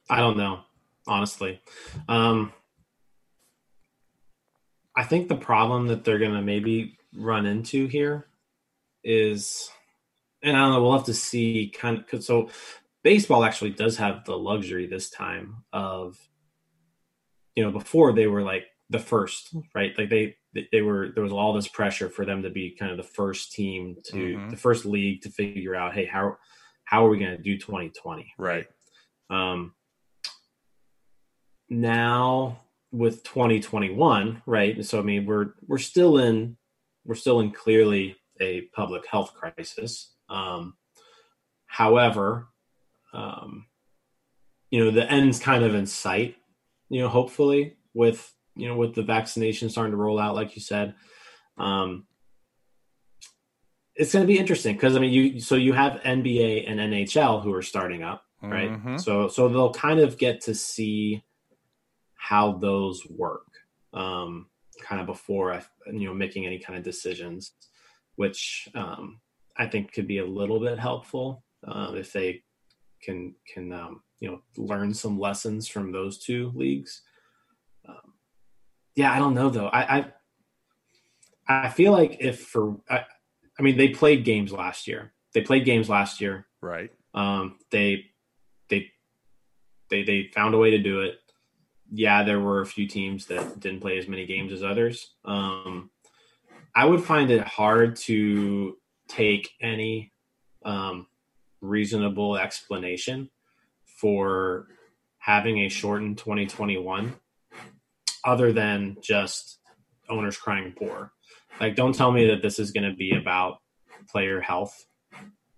I 0.08 0.18
don't 0.18 0.36
know, 0.36 0.60
honestly. 1.06 1.60
Um, 2.08 2.52
I 4.96 5.04
think 5.04 5.28
the 5.28 5.36
problem 5.36 5.88
that 5.88 6.04
they're 6.04 6.18
going 6.18 6.34
to 6.34 6.42
maybe 6.42 6.98
run 7.14 7.46
into 7.46 7.86
here 7.86 8.26
is, 9.04 9.70
and 10.42 10.56
I 10.56 10.60
don't 10.60 10.72
know, 10.72 10.82
we'll 10.82 10.96
have 10.96 11.06
to 11.06 11.14
see 11.14 11.72
kind 11.74 12.04
of, 12.12 12.24
so 12.24 12.50
baseball 13.06 13.44
actually 13.44 13.70
does 13.70 13.96
have 13.98 14.24
the 14.24 14.36
luxury 14.36 14.86
this 14.86 15.10
time 15.10 15.62
of 15.72 16.16
you 17.54 17.62
know 17.62 17.70
before 17.70 18.12
they 18.12 18.26
were 18.26 18.42
like 18.42 18.64
the 18.90 18.98
first 18.98 19.54
right? 19.74 19.96
Like 19.98 20.10
they 20.10 20.36
they 20.72 20.82
were 20.82 21.10
there 21.14 21.22
was 21.22 21.32
all 21.32 21.52
this 21.52 21.68
pressure 21.68 22.08
for 22.08 22.24
them 22.24 22.42
to 22.42 22.50
be 22.50 22.76
kind 22.78 22.90
of 22.90 22.96
the 22.96 23.02
first 23.02 23.52
team 23.52 23.96
to 24.06 24.16
mm-hmm. 24.16 24.48
the 24.50 24.56
first 24.56 24.84
league 24.84 25.22
to 25.22 25.30
figure 25.30 25.74
out 25.74 25.94
hey 25.94 26.04
how 26.04 26.36
how 26.84 27.06
are 27.06 27.08
we 27.08 27.18
going 27.18 27.36
to 27.36 27.42
do 27.42 27.58
2020 27.58 28.32
right. 28.38 28.66
Um 29.30 29.74
now 31.68 32.60
with 32.92 33.22
2021 33.24 34.42
right 34.46 34.84
so 34.84 34.98
i 34.98 35.02
mean 35.02 35.26
we're 35.26 35.50
we're 35.66 35.78
still 35.78 36.18
in 36.18 36.56
we're 37.04 37.14
still 37.14 37.40
in 37.40 37.50
clearly 37.50 38.16
a 38.40 38.62
public 38.74 39.06
health 39.06 39.34
crisis 39.34 40.14
um 40.28 40.74
however 41.66 42.48
um, 43.16 43.66
you 44.70 44.84
know, 44.84 44.90
the 44.90 45.10
end's 45.10 45.38
kind 45.38 45.64
of 45.64 45.74
in 45.74 45.86
sight, 45.86 46.36
you 46.88 47.00
know, 47.00 47.08
hopefully 47.08 47.76
with, 47.94 48.32
you 48.54 48.68
know, 48.68 48.76
with 48.76 48.94
the 48.94 49.02
vaccination 49.02 49.70
starting 49.70 49.92
to 49.92 49.96
roll 49.96 50.18
out, 50.18 50.34
like 50.34 50.54
you 50.54 50.62
said. 50.62 50.94
Um, 51.56 52.06
it's 53.94 54.12
going 54.12 54.22
to 54.22 54.32
be 54.32 54.38
interesting 54.38 54.74
because 54.74 54.94
I 54.94 54.98
mean, 54.98 55.12
you 55.12 55.40
so 55.40 55.54
you 55.54 55.72
have 55.72 56.02
NBA 56.02 56.70
and 56.70 56.78
NHL 56.78 57.42
who 57.42 57.54
are 57.54 57.62
starting 57.62 58.02
up, 58.02 58.24
right? 58.42 58.70
Mm-hmm. 58.70 58.98
So 58.98 59.28
so 59.28 59.48
they'll 59.48 59.72
kind 59.72 60.00
of 60.00 60.18
get 60.18 60.42
to 60.42 60.54
see 60.54 61.24
how 62.28 62.52
those 62.58 63.06
work, 63.08 63.46
um, 63.94 64.46
kind 64.82 65.00
of 65.00 65.06
before 65.06 65.62
you 65.86 66.08
know 66.08 66.14
making 66.14 66.44
any 66.44 66.58
kind 66.58 66.76
of 66.76 66.84
decisions, 66.84 67.52
which 68.16 68.68
um, 68.74 69.20
I 69.56 69.66
think 69.66 69.92
could 69.92 70.08
be 70.08 70.18
a 70.18 70.26
little 70.26 70.58
bit 70.58 70.76
helpful 70.76 71.44
uh, 71.66 71.92
if 71.94 72.12
they 72.12 72.42
can 73.00 73.34
can 73.52 73.72
um, 73.72 74.02
you 74.18 74.28
know 74.28 74.42
learn 74.56 74.92
some 74.92 75.20
lessons 75.20 75.68
from 75.68 75.92
those 75.92 76.18
two 76.18 76.50
leagues. 76.56 77.02
Um, 77.88 78.14
yeah, 78.96 79.12
I 79.12 79.20
don't 79.20 79.34
know 79.34 79.48
though. 79.48 79.68
I 79.68 79.98
I, 79.98 80.06
I 81.48 81.68
feel 81.68 81.92
like 81.92 82.16
if 82.18 82.40
for 82.40 82.80
I, 82.90 83.04
I, 83.56 83.62
mean 83.62 83.76
they 83.76 83.90
played 83.90 84.24
games 84.24 84.50
last 84.50 84.88
year. 84.88 85.12
They 85.32 85.42
played 85.42 85.64
games 85.64 85.88
last 85.88 86.20
year. 86.20 86.48
Right. 86.60 86.90
Um, 87.14 87.58
they 87.70 88.06
they 88.68 88.90
they 89.90 90.02
they 90.02 90.30
found 90.34 90.56
a 90.56 90.58
way 90.58 90.72
to 90.72 90.78
do 90.78 91.02
it. 91.02 91.20
Yeah, 91.92 92.24
there 92.24 92.40
were 92.40 92.60
a 92.60 92.66
few 92.66 92.86
teams 92.86 93.26
that 93.26 93.60
didn't 93.60 93.80
play 93.80 93.98
as 93.98 94.08
many 94.08 94.26
games 94.26 94.52
as 94.52 94.62
others. 94.62 95.14
Um, 95.24 95.90
I 96.74 96.84
would 96.84 97.02
find 97.02 97.30
it 97.30 97.42
hard 97.42 97.96
to 97.96 98.76
take 99.08 99.50
any 99.60 100.12
um, 100.64 101.06
reasonable 101.60 102.36
explanation 102.36 103.30
for 103.84 104.66
having 105.18 105.58
a 105.60 105.68
shortened 105.68 106.18
2021 106.18 107.14
other 108.24 108.52
than 108.52 108.96
just 109.00 109.58
owners 110.08 110.36
crying 110.36 110.74
poor. 110.76 111.12
Like, 111.60 111.76
don't 111.76 111.94
tell 111.94 112.12
me 112.12 112.26
that 112.28 112.42
this 112.42 112.58
is 112.58 112.72
going 112.72 112.88
to 112.88 112.96
be 112.96 113.16
about 113.16 113.58
player 114.08 114.40
health 114.40 114.86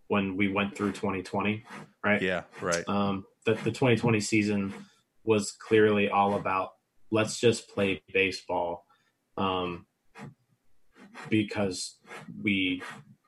when 0.06 0.36
we 0.36 0.48
went 0.48 0.76
through 0.76 0.92
2020, 0.92 1.64
right? 2.04 2.22
Yeah, 2.22 2.42
right. 2.62 2.84
Um, 2.88 3.24
the, 3.44 3.54
the 3.54 3.70
2020 3.70 4.20
season 4.20 4.72
was 5.28 5.52
clearly 5.52 6.08
all 6.08 6.36
about 6.36 6.70
let's 7.10 7.38
just 7.38 7.68
play 7.68 8.02
baseball 8.14 8.86
um, 9.36 9.84
because 11.28 11.98
we 12.42 12.82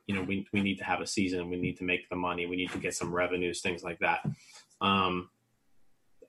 you 0.07 0.15
know 0.15 0.23
we, 0.23 0.47
we 0.55 0.63
need 0.63 0.79
to 0.79 0.85
have 0.85 1.03
a 1.03 1.07
season. 1.07 1.51
We 1.51 1.61
need 1.61 1.77
to 1.77 1.85
make 1.85 2.09
the 2.09 2.17
money. 2.17 2.47
We 2.47 2.57
need 2.57 2.73
to 2.73 2.79
get 2.79 2.95
some 2.95 3.15
revenues 3.15 3.61
things 3.61 3.85
like 3.85 3.99
that. 3.99 4.21
Um, 4.81 5.29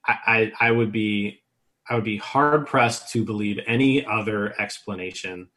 I, 0.05 0.51
I, 0.59 0.67
I 0.67 0.71
would 0.71 0.91
be 0.91 1.41
i 1.89 1.95
would 1.95 2.03
be 2.03 2.17
hard 2.17 2.67
pressed 2.67 3.11
to 3.13 3.23
believe 3.23 3.59
any 3.65 4.05
other 4.05 4.59
explanation 4.59 5.49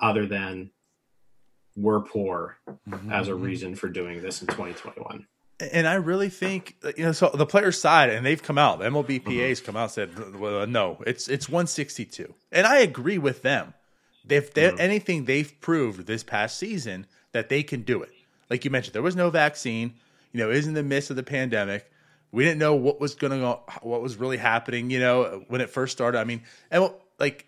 other 0.00 0.26
than 0.26 0.70
we're 1.76 2.00
poor 2.00 2.58
mm-hmm. 2.68 3.12
as 3.12 3.28
a 3.28 3.34
reason 3.34 3.74
for 3.74 3.88
doing 3.88 4.20
this 4.20 4.40
in 4.40 4.48
2021 4.48 5.26
and 5.60 5.88
I 5.88 5.94
really 5.94 6.28
think 6.28 6.76
you 6.96 7.04
know 7.04 7.12
so 7.12 7.30
the 7.34 7.46
players' 7.46 7.80
side, 7.80 8.10
and 8.10 8.24
they've 8.24 8.42
come 8.42 8.58
out. 8.58 8.78
The 8.78 8.86
MLBPA's 8.86 9.60
mm-hmm. 9.60 9.66
come 9.66 9.76
out 9.76 9.96
and 9.96 10.16
said, 10.16 10.36
well, 10.36 10.66
"No, 10.66 11.02
it's 11.06 11.28
it's 11.28 11.48
162," 11.48 12.32
and 12.52 12.66
I 12.66 12.78
agree 12.78 13.18
with 13.18 13.42
them. 13.42 13.74
If 14.28 14.54
mm-hmm. 14.54 14.76
anything 14.78 15.24
they've 15.24 15.52
proved 15.60 16.06
this 16.06 16.22
past 16.22 16.58
season 16.58 17.06
that 17.32 17.48
they 17.48 17.62
can 17.62 17.82
do 17.82 18.02
it. 18.02 18.10
Like 18.50 18.64
you 18.64 18.70
mentioned, 18.70 18.94
there 18.94 19.02
was 19.02 19.16
no 19.16 19.30
vaccine. 19.30 19.94
You 20.32 20.40
know, 20.40 20.50
is 20.50 20.66
in 20.66 20.74
the 20.74 20.82
midst 20.82 21.10
of 21.10 21.16
the 21.16 21.22
pandemic. 21.22 21.90
We 22.30 22.44
didn't 22.44 22.58
know 22.58 22.74
what 22.74 23.00
was 23.00 23.14
going 23.14 23.40
to 23.40 23.58
what 23.82 24.02
was 24.02 24.16
really 24.16 24.36
happening. 24.36 24.90
You 24.90 25.00
know, 25.00 25.44
when 25.48 25.60
it 25.60 25.70
first 25.70 25.92
started. 25.92 26.18
I 26.18 26.24
mean, 26.24 26.42
and 26.70 26.90
like 27.18 27.46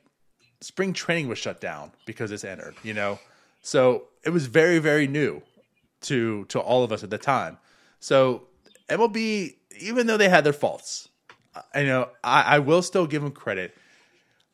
spring 0.61 0.93
training 0.93 1.29
was 1.29 1.39
shut 1.39 1.61
down 1.61 1.93
because 2.07 2.33
it's 2.33 2.45
entered. 2.45 2.75
You 2.83 2.95
know, 2.95 3.19
so 3.61 4.05
it 4.25 4.31
was 4.31 4.47
very 4.47 4.79
very 4.79 5.07
new 5.07 5.43
to 6.03 6.45
to 6.47 6.59
all 6.59 6.83
of 6.83 6.93
us 6.93 7.05
at 7.05 7.11
the 7.11 7.19
time. 7.19 7.59
So 8.01 8.49
MLB, 8.89 9.55
even 9.81 10.07
though 10.07 10.17
they 10.17 10.29
had 10.29 10.45
their 10.45 10.53
faults, 10.53 11.09
I 11.75 11.85
know 11.85 12.09
I, 12.25 12.43
I 12.43 12.59
will 12.59 12.83
still 12.83 13.07
give 13.07 13.23
them 13.23 13.33
credit. 13.33 13.77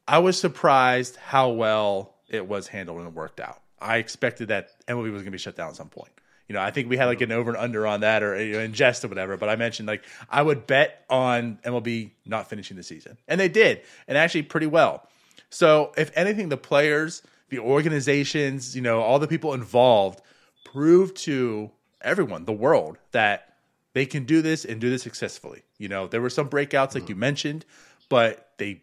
I 0.06 0.18
was 0.18 0.38
surprised 0.38 1.16
how 1.16 1.50
well 1.50 2.14
it 2.28 2.46
was 2.46 2.68
handled 2.68 3.00
and 3.00 3.14
worked 3.14 3.40
out. 3.40 3.60
I 3.80 3.96
expected 3.98 4.48
that 4.48 4.70
MLB 4.86 5.12
was 5.12 5.22
going 5.22 5.26
to 5.26 5.30
be 5.30 5.38
shut 5.38 5.56
down 5.56 5.70
at 5.70 5.76
some 5.76 5.88
point. 5.88 6.10
You 6.48 6.54
know, 6.54 6.60
I 6.60 6.70
think 6.70 6.88
we 6.88 6.96
had 6.96 7.06
like 7.06 7.20
an 7.22 7.32
over 7.32 7.50
and 7.50 7.58
under 7.58 7.86
on 7.86 8.00
that 8.00 8.22
or 8.22 8.40
you 8.40 8.52
know, 8.52 8.60
in 8.60 8.72
jest 8.72 9.04
or 9.04 9.08
whatever. 9.08 9.36
But 9.36 9.48
I 9.48 9.56
mentioned 9.56 9.88
like 9.88 10.04
I 10.30 10.42
would 10.42 10.66
bet 10.66 11.04
on 11.10 11.58
MLB 11.64 12.10
not 12.24 12.48
finishing 12.48 12.76
the 12.76 12.84
season, 12.84 13.18
and 13.26 13.40
they 13.40 13.48
did, 13.48 13.82
and 14.06 14.16
actually 14.16 14.42
pretty 14.42 14.68
well. 14.68 15.08
So 15.50 15.92
if 15.96 16.12
anything, 16.16 16.48
the 16.48 16.56
players, 16.56 17.22
the 17.48 17.58
organizations, 17.58 18.76
you 18.76 18.82
know, 18.82 19.00
all 19.00 19.18
the 19.18 19.28
people 19.28 19.54
involved 19.54 20.20
proved 20.64 21.16
to 21.16 21.70
everyone, 22.06 22.44
the 22.44 22.52
world, 22.52 22.98
that 23.12 23.56
they 23.92 24.06
can 24.06 24.24
do 24.24 24.42
this 24.42 24.64
and 24.64 24.80
do 24.80 24.90
this 24.90 25.02
successfully. 25.02 25.62
You 25.78 25.88
know, 25.88 26.06
there 26.06 26.20
were 26.20 26.30
some 26.30 26.48
breakouts 26.48 26.94
like 26.94 27.08
you 27.08 27.16
mentioned, 27.16 27.64
but 28.08 28.50
they 28.58 28.82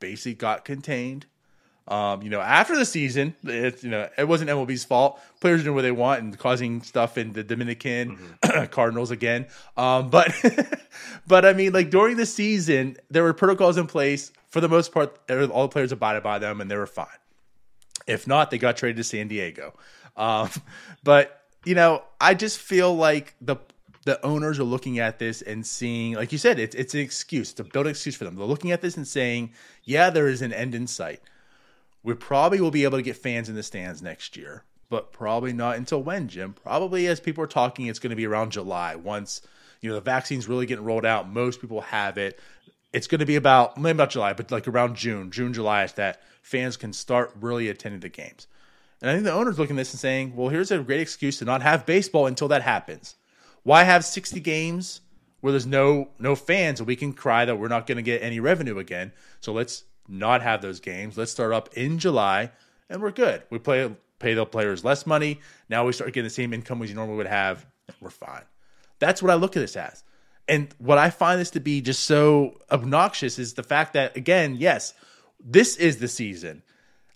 basically 0.00 0.34
got 0.34 0.64
contained. 0.64 1.26
Um, 1.88 2.22
you 2.22 2.30
know, 2.30 2.40
after 2.40 2.76
the 2.76 2.84
season, 2.84 3.34
it, 3.42 3.82
you 3.82 3.90
know, 3.90 4.08
it 4.16 4.28
wasn't 4.28 4.50
MLB's 4.50 4.84
fault. 4.84 5.20
Players 5.40 5.64
doing 5.64 5.74
what 5.74 5.82
they 5.82 5.90
want 5.90 6.22
and 6.22 6.38
causing 6.38 6.82
stuff 6.82 7.18
in 7.18 7.32
the 7.32 7.42
Dominican 7.42 8.16
mm-hmm. 8.16 8.64
Cardinals 8.70 9.10
again. 9.10 9.46
Um, 9.76 10.08
but, 10.08 10.32
but 11.26 11.44
I 11.44 11.52
mean, 11.52 11.72
like 11.72 11.90
during 11.90 12.16
the 12.16 12.26
season, 12.26 12.96
there 13.10 13.24
were 13.24 13.34
protocols 13.34 13.76
in 13.76 13.86
place. 13.88 14.30
For 14.50 14.60
the 14.60 14.68
most 14.68 14.92
part, 14.92 15.18
all 15.28 15.62
the 15.62 15.68
players 15.68 15.92
abided 15.92 16.22
by 16.22 16.38
them, 16.38 16.60
and 16.60 16.70
they 16.70 16.76
were 16.76 16.86
fine. 16.86 17.06
If 18.06 18.26
not, 18.26 18.50
they 18.50 18.58
got 18.58 18.76
traded 18.76 18.96
to 18.96 19.04
San 19.04 19.28
Diego. 19.28 19.74
Um, 20.16 20.50
but 21.04 21.39
you 21.64 21.74
know, 21.74 22.02
I 22.20 22.34
just 22.34 22.58
feel 22.58 22.94
like 22.94 23.34
the 23.40 23.56
the 24.06 24.24
owners 24.24 24.58
are 24.58 24.64
looking 24.64 24.98
at 24.98 25.18
this 25.18 25.42
and 25.42 25.66
seeing, 25.66 26.14
like 26.14 26.32
you 26.32 26.38
said, 26.38 26.58
it's 26.58 26.74
it's 26.74 26.94
an 26.94 27.00
excuse. 27.00 27.50
It's 27.50 27.60
a 27.60 27.64
built 27.64 27.86
excuse 27.86 28.16
for 28.16 28.24
them. 28.24 28.36
They're 28.36 28.46
looking 28.46 28.72
at 28.72 28.80
this 28.80 28.96
and 28.96 29.06
saying, 29.06 29.52
"Yeah, 29.84 30.10
there 30.10 30.28
is 30.28 30.42
an 30.42 30.52
end 30.52 30.74
in 30.74 30.86
sight." 30.86 31.20
We 32.02 32.14
probably 32.14 32.60
will 32.60 32.70
be 32.70 32.84
able 32.84 32.96
to 32.96 33.02
get 33.02 33.16
fans 33.16 33.50
in 33.50 33.56
the 33.56 33.62
stands 33.62 34.00
next 34.00 34.36
year, 34.36 34.64
but 34.88 35.12
probably 35.12 35.52
not 35.52 35.76
until 35.76 36.02
when, 36.02 36.28
Jim? 36.28 36.54
Probably 36.54 37.06
as 37.06 37.20
people 37.20 37.44
are 37.44 37.48
talking, 37.48 37.86
it's 37.86 37.98
going 37.98 38.10
to 38.10 38.16
be 38.16 38.26
around 38.26 38.52
July. 38.52 38.96
Once 38.96 39.42
you 39.82 39.90
know 39.90 39.96
the 39.96 40.00
vaccine's 40.00 40.48
really 40.48 40.66
getting 40.66 40.84
rolled 40.84 41.04
out, 41.04 41.28
most 41.28 41.60
people 41.60 41.82
have 41.82 42.16
it. 42.16 42.40
It's 42.92 43.06
going 43.06 43.20
to 43.20 43.26
be 43.26 43.36
about 43.36 43.76
maybe 43.76 43.98
not 43.98 44.10
July, 44.10 44.32
but 44.32 44.50
like 44.50 44.66
around 44.66 44.96
June, 44.96 45.30
June, 45.30 45.52
July, 45.52 45.84
is 45.84 45.92
that 45.92 46.22
fans 46.42 46.76
can 46.76 46.92
start 46.92 47.32
really 47.38 47.68
attending 47.68 48.00
the 48.00 48.08
games. 48.08 48.46
And 49.00 49.10
I 49.10 49.14
think 49.14 49.24
the 49.24 49.32
owner's 49.32 49.58
looking 49.58 49.76
at 49.76 49.80
this 49.80 49.92
and 49.92 50.00
saying, 50.00 50.36
well, 50.36 50.48
here's 50.48 50.70
a 50.70 50.78
great 50.78 51.00
excuse 51.00 51.38
to 51.38 51.44
not 51.44 51.62
have 51.62 51.86
baseball 51.86 52.26
until 52.26 52.48
that 52.48 52.62
happens. 52.62 53.16
Why 53.62 53.84
have 53.84 54.04
60 54.04 54.40
games 54.40 55.00
where 55.40 55.52
there's 55.52 55.66
no 55.66 56.10
no 56.18 56.34
fans 56.34 56.80
and 56.80 56.86
we 56.86 56.96
can 56.96 57.12
cry 57.12 57.44
that 57.44 57.56
we're 57.56 57.68
not 57.68 57.86
going 57.86 57.96
to 57.96 58.02
get 58.02 58.22
any 58.22 58.40
revenue 58.40 58.78
again? 58.78 59.12
So 59.40 59.52
let's 59.52 59.84
not 60.08 60.42
have 60.42 60.60
those 60.60 60.80
games. 60.80 61.16
Let's 61.16 61.32
start 61.32 61.52
up 61.52 61.74
in 61.74 61.98
July 61.98 62.50
and 62.88 63.00
we're 63.00 63.10
good. 63.10 63.42
We 63.50 63.58
play 63.58 63.90
pay 64.18 64.34
the 64.34 64.46
players 64.46 64.84
less 64.84 65.06
money. 65.06 65.40
Now 65.68 65.86
we 65.86 65.92
start 65.92 66.12
getting 66.12 66.24
the 66.24 66.30
same 66.30 66.52
income 66.52 66.82
as 66.82 66.90
you 66.90 66.94
normally 66.94 67.16
would 67.16 67.26
have. 67.26 67.66
We're 68.00 68.10
fine. 68.10 68.42
That's 68.98 69.22
what 69.22 69.30
I 69.30 69.34
look 69.34 69.56
at 69.56 69.60
this 69.60 69.76
as. 69.76 70.04
And 70.46 70.74
what 70.78 70.98
I 70.98 71.10
find 71.10 71.40
this 71.40 71.50
to 71.50 71.60
be 71.60 71.80
just 71.80 72.04
so 72.04 72.58
obnoxious 72.70 73.38
is 73.38 73.54
the 73.54 73.62
fact 73.62 73.92
that, 73.94 74.16
again, 74.16 74.56
yes, 74.58 74.94
this 75.38 75.76
is 75.76 75.98
the 75.98 76.08
season. 76.08 76.62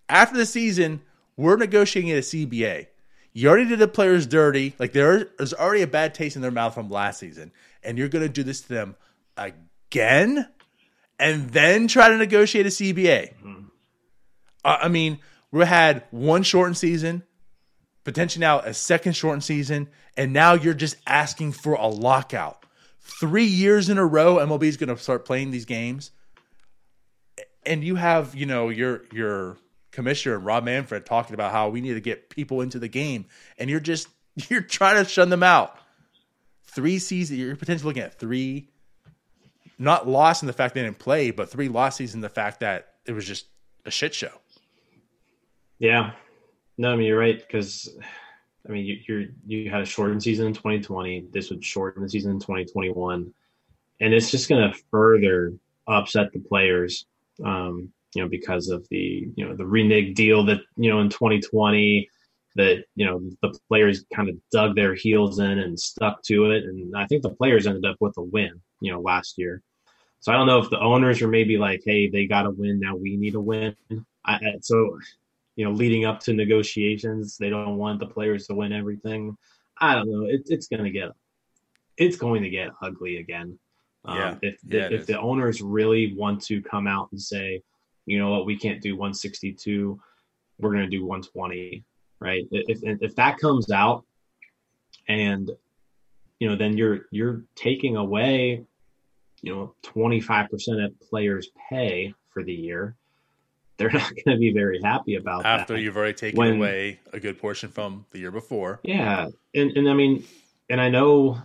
After 0.08 0.36
the 0.36 0.46
season, 0.46 1.02
we're 1.36 1.56
negotiating 1.56 2.12
a 2.12 2.20
CBA. 2.20 2.86
You 3.32 3.48
already 3.48 3.68
did 3.68 3.80
the 3.80 3.88
players 3.88 4.26
dirty. 4.26 4.74
Like 4.78 4.92
there 4.92 5.28
is 5.38 5.52
already 5.52 5.82
a 5.82 5.88
bad 5.88 6.14
taste 6.14 6.36
in 6.36 6.42
their 6.42 6.50
mouth 6.50 6.74
from 6.74 6.88
last 6.88 7.18
season, 7.18 7.52
and 7.82 7.98
you're 7.98 8.08
going 8.08 8.24
to 8.24 8.32
do 8.32 8.44
this 8.44 8.60
to 8.62 8.68
them 8.68 8.96
again, 9.36 10.48
and 11.18 11.50
then 11.50 11.88
try 11.88 12.08
to 12.08 12.16
negotiate 12.16 12.66
a 12.66 12.70
CBA. 12.70 13.34
Mm-hmm. 13.34 13.64
Uh, 14.64 14.78
I 14.82 14.88
mean, 14.88 15.18
we 15.50 15.64
had 15.64 16.04
one 16.10 16.44
shortened 16.44 16.76
season, 16.76 17.24
potentially 18.04 18.40
now 18.40 18.60
a 18.60 18.72
second 18.72 19.14
shortened 19.14 19.44
season, 19.44 19.88
and 20.16 20.32
now 20.32 20.54
you're 20.54 20.74
just 20.74 20.96
asking 21.06 21.52
for 21.52 21.74
a 21.74 21.88
lockout 21.88 22.64
three 23.04 23.44
years 23.44 23.88
in 23.88 23.98
a 23.98 24.06
row 24.06 24.36
MLB 24.36 24.62
is 24.64 24.76
going 24.76 24.94
to 24.94 25.00
start 25.00 25.24
playing 25.24 25.50
these 25.50 25.64
games, 25.64 26.10
and 27.66 27.84
you 27.84 27.96
have 27.96 28.34
you 28.34 28.46
know 28.46 28.68
your 28.68 29.02
your 29.12 29.56
commissioner 29.94 30.36
and 30.36 30.44
Rob 30.44 30.64
Manfred 30.64 31.06
talking 31.06 31.34
about 31.34 31.52
how 31.52 31.68
we 31.68 31.80
need 31.80 31.94
to 31.94 32.00
get 32.00 32.30
people 32.30 32.60
into 32.60 32.78
the 32.78 32.88
game, 32.88 33.26
and 33.58 33.70
you're 33.70 33.80
just 33.80 34.08
you're 34.48 34.60
trying 34.60 35.02
to 35.02 35.08
shun 35.08 35.30
them 35.30 35.42
out. 35.42 35.78
Three 36.64 36.98
seasons, 36.98 37.38
you're 37.38 37.56
potentially 37.56 37.88
looking 37.88 38.02
at 38.02 38.18
three, 38.18 38.68
not 39.78 40.08
lost 40.08 40.42
in 40.42 40.46
the 40.46 40.52
fact 40.52 40.74
they 40.74 40.82
didn't 40.82 40.98
play, 40.98 41.30
but 41.30 41.48
three 41.48 41.68
losses 41.68 42.14
in 42.14 42.20
the 42.20 42.28
fact 42.28 42.60
that 42.60 42.94
it 43.06 43.12
was 43.12 43.26
just 43.26 43.46
a 43.84 43.90
shit 43.90 44.14
show. 44.14 44.32
Yeah, 45.78 46.12
no, 46.78 46.92
I 46.92 46.96
mean 46.96 47.06
you're 47.06 47.18
right 47.18 47.38
because 47.38 47.96
I 48.68 48.72
mean, 48.72 48.86
you, 48.86 48.98
you're 49.06 49.24
you 49.46 49.70
had 49.70 49.82
a 49.82 49.86
shortened 49.86 50.22
season 50.22 50.46
in 50.46 50.54
2020. 50.54 51.26
This 51.32 51.50
would 51.50 51.64
shorten 51.64 52.02
the 52.02 52.08
season 52.08 52.32
in 52.32 52.40
2021, 52.40 53.32
and 54.00 54.14
it's 54.14 54.30
just 54.30 54.48
going 54.48 54.70
to 54.70 54.78
further 54.90 55.52
upset 55.86 56.32
the 56.32 56.40
players. 56.40 57.06
Um, 57.44 57.92
you 58.14 58.22
know, 58.22 58.28
because 58.28 58.68
of 58.68 58.86
the 58.90 59.28
you 59.34 59.46
know 59.46 59.54
the 59.54 59.64
reneged 59.64 60.14
deal 60.14 60.44
that 60.44 60.60
you 60.76 60.90
know 60.90 61.00
in 61.00 61.08
2020 61.08 62.08
that 62.56 62.84
you 62.94 63.04
know 63.04 63.20
the 63.42 63.58
players 63.68 64.04
kind 64.14 64.28
of 64.28 64.36
dug 64.52 64.76
their 64.76 64.94
heels 64.94 65.38
in 65.38 65.58
and 65.58 65.78
stuck 65.78 66.22
to 66.22 66.50
it, 66.50 66.64
and 66.64 66.96
I 66.96 67.06
think 67.06 67.22
the 67.22 67.30
players 67.30 67.66
ended 67.66 67.84
up 67.84 67.96
with 68.00 68.16
a 68.16 68.22
win. 68.22 68.60
You 68.80 68.92
know, 68.92 69.00
last 69.00 69.38
year. 69.38 69.62
So 70.20 70.32
I 70.32 70.36
don't 70.36 70.46
know 70.46 70.58
if 70.58 70.70
the 70.70 70.80
owners 70.80 71.20
are 71.20 71.28
maybe 71.28 71.58
like, 71.58 71.82
hey, 71.84 72.08
they 72.08 72.26
got 72.26 72.42
to 72.42 72.50
win 72.50 72.80
now. 72.80 72.96
We 72.96 73.16
need 73.16 73.34
a 73.34 73.40
win. 73.40 73.76
I, 74.24 74.38
so 74.62 74.98
you 75.56 75.64
know, 75.64 75.72
leading 75.72 76.04
up 76.04 76.20
to 76.20 76.32
negotiations. 76.32 77.36
They 77.36 77.50
don't 77.50 77.76
want 77.76 78.00
the 78.00 78.06
players 78.06 78.46
to 78.46 78.54
win 78.54 78.72
everything. 78.72 79.36
I 79.78 79.94
don't 79.94 80.10
know. 80.10 80.26
It, 80.26 80.42
it's 80.46 80.68
going 80.68 80.84
to 80.84 80.90
get 80.90 81.10
it's 81.96 82.16
going 82.16 82.42
to 82.42 82.50
get 82.50 82.70
ugly 82.82 83.18
again. 83.18 83.58
Um, 84.04 84.16
yeah. 84.16 84.34
If 84.42 84.58
yeah, 84.66 84.88
if 84.90 85.06
the 85.06 85.20
owners 85.20 85.62
really 85.62 86.14
want 86.14 86.42
to 86.42 86.60
come 86.62 86.86
out 86.86 87.08
and 87.12 87.20
say, 87.20 87.62
you 88.06 88.18
know 88.18 88.30
what, 88.30 88.46
we 88.46 88.56
can't 88.56 88.80
do 88.80 88.94
162, 88.94 90.00
we're 90.58 90.70
going 90.70 90.82
to 90.82 90.88
do 90.88 91.04
120, 91.04 91.84
right? 92.20 92.46
If 92.50 92.80
if 92.82 93.16
that 93.16 93.38
comes 93.38 93.70
out, 93.70 94.04
and 95.08 95.50
you 96.38 96.48
know, 96.48 96.56
then 96.56 96.76
you're 96.76 97.06
you're 97.10 97.44
taking 97.54 97.96
away, 97.96 98.64
you 99.42 99.54
know, 99.54 99.74
25% 99.82 100.84
of 100.84 101.00
players' 101.00 101.48
pay 101.70 102.14
for 102.32 102.42
the 102.42 102.52
year 102.52 102.96
they're 103.76 103.90
not 103.90 104.12
going 104.24 104.36
to 104.36 104.40
be 104.40 104.52
very 104.52 104.80
happy 104.82 105.16
about 105.16 105.42
that. 105.42 105.60
after 105.60 105.74
that. 105.74 105.80
you've 105.80 105.96
already 105.96 106.14
taken 106.14 106.38
when, 106.38 106.56
away 106.56 107.00
a 107.12 107.20
good 107.20 107.38
portion 107.38 107.70
from 107.70 108.06
the 108.10 108.18
year 108.18 108.30
before. 108.30 108.80
Yeah, 108.82 109.28
and 109.54 109.70
and 109.76 109.88
I 109.88 109.94
mean, 109.94 110.24
and 110.70 110.80
I 110.80 110.88
know, 110.88 111.40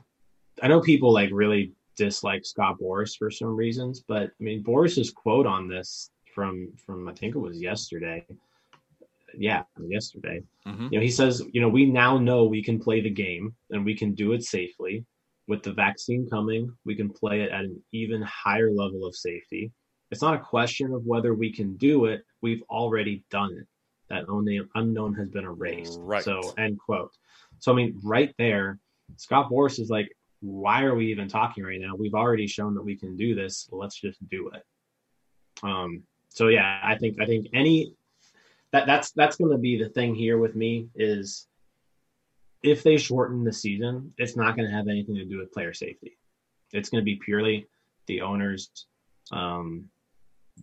I 0.61 0.67
know 0.67 0.81
people 0.81 1.13
like 1.13 1.29
really 1.31 1.73
dislike 1.95 2.45
Scott 2.45 2.77
Boras 2.81 3.17
for 3.17 3.29
some 3.29 3.55
reasons, 3.55 4.03
but 4.07 4.31
I 4.39 4.43
mean, 4.43 4.63
Boras's 4.63 5.11
quote 5.11 5.45
on 5.45 5.67
this 5.67 6.11
from 6.39 6.73
from 6.85 7.07
I 7.07 7.13
think 7.13 7.35
it 7.35 7.39
was 7.39 7.61
yesterday. 7.61 8.25
Yeah, 9.35 9.63
yesterday. 9.79 10.41
Mm-hmm. 10.67 10.87
You 10.91 10.99
know, 10.99 11.03
he 11.03 11.11
says, 11.11 11.43
you 11.51 11.61
know, 11.61 11.69
we 11.69 11.85
now 11.85 12.17
know 12.17 12.45
we 12.45 12.63
can 12.63 12.79
play 12.79 13.01
the 13.01 13.09
game 13.09 13.53
and 13.69 13.85
we 13.85 13.95
can 13.95 14.15
do 14.15 14.33
it 14.33 14.43
safely. 14.43 15.05
With 15.47 15.63
the 15.63 15.73
vaccine 15.73 16.27
coming, 16.29 16.71
we 16.85 16.95
can 16.95 17.09
play 17.09 17.41
it 17.41 17.51
at 17.51 17.65
an 17.65 17.83
even 17.91 18.21
higher 18.23 18.71
level 18.71 19.05
of 19.05 19.15
safety 19.15 19.71
it's 20.11 20.21
not 20.21 20.35
a 20.35 20.39
question 20.39 20.93
of 20.93 21.05
whether 21.05 21.33
we 21.33 21.51
can 21.51 21.75
do 21.77 22.05
it. 22.05 22.23
We've 22.41 22.63
already 22.69 23.23
done 23.29 23.53
it. 23.53 23.67
That 24.09 24.27
only 24.27 24.59
unknown 24.75 25.13
has 25.15 25.29
been 25.29 25.45
erased. 25.45 25.99
Right. 26.01 26.23
So, 26.23 26.53
end 26.57 26.79
quote. 26.79 27.11
So, 27.59 27.71
I 27.71 27.75
mean, 27.75 27.99
right 28.03 28.33
there, 28.39 28.79
Scott 29.17 29.51
Boras 29.51 29.79
is 29.79 29.89
like, 29.89 30.09
why 30.41 30.83
are 30.83 30.95
we 30.95 31.11
even 31.11 31.27
talking 31.27 31.63
right 31.63 31.79
now? 31.79 31.95
We've 31.95 32.15
already 32.15 32.47
shown 32.47 32.73
that 32.75 32.83
we 32.83 32.95
can 32.95 33.17
do 33.17 33.35
this. 33.35 33.69
Let's 33.71 33.99
just 33.99 34.27
do 34.29 34.49
it. 34.49 34.63
Um, 35.61 36.03
so 36.29 36.47
yeah, 36.47 36.79
I 36.83 36.95
think 36.95 37.19
I 37.21 37.25
think 37.25 37.47
any 37.53 37.93
that 38.71 38.85
that's 38.85 39.11
that's 39.11 39.35
going 39.35 39.51
to 39.51 39.57
be 39.57 39.81
the 39.81 39.89
thing 39.89 40.15
here 40.15 40.37
with 40.37 40.55
me 40.55 40.87
is 40.95 41.47
if 42.61 42.83
they 42.83 42.97
shorten 42.97 43.43
the 43.43 43.53
season, 43.53 44.13
it's 44.17 44.35
not 44.35 44.55
going 44.55 44.69
to 44.69 44.75
have 44.75 44.87
anything 44.87 45.15
to 45.15 45.25
do 45.25 45.39
with 45.39 45.51
player 45.51 45.73
safety. 45.73 46.17
It's 46.71 46.89
going 46.89 47.01
to 47.01 47.05
be 47.05 47.15
purely 47.15 47.67
the 48.05 48.21
owners 48.21 48.69
um, 49.31 49.85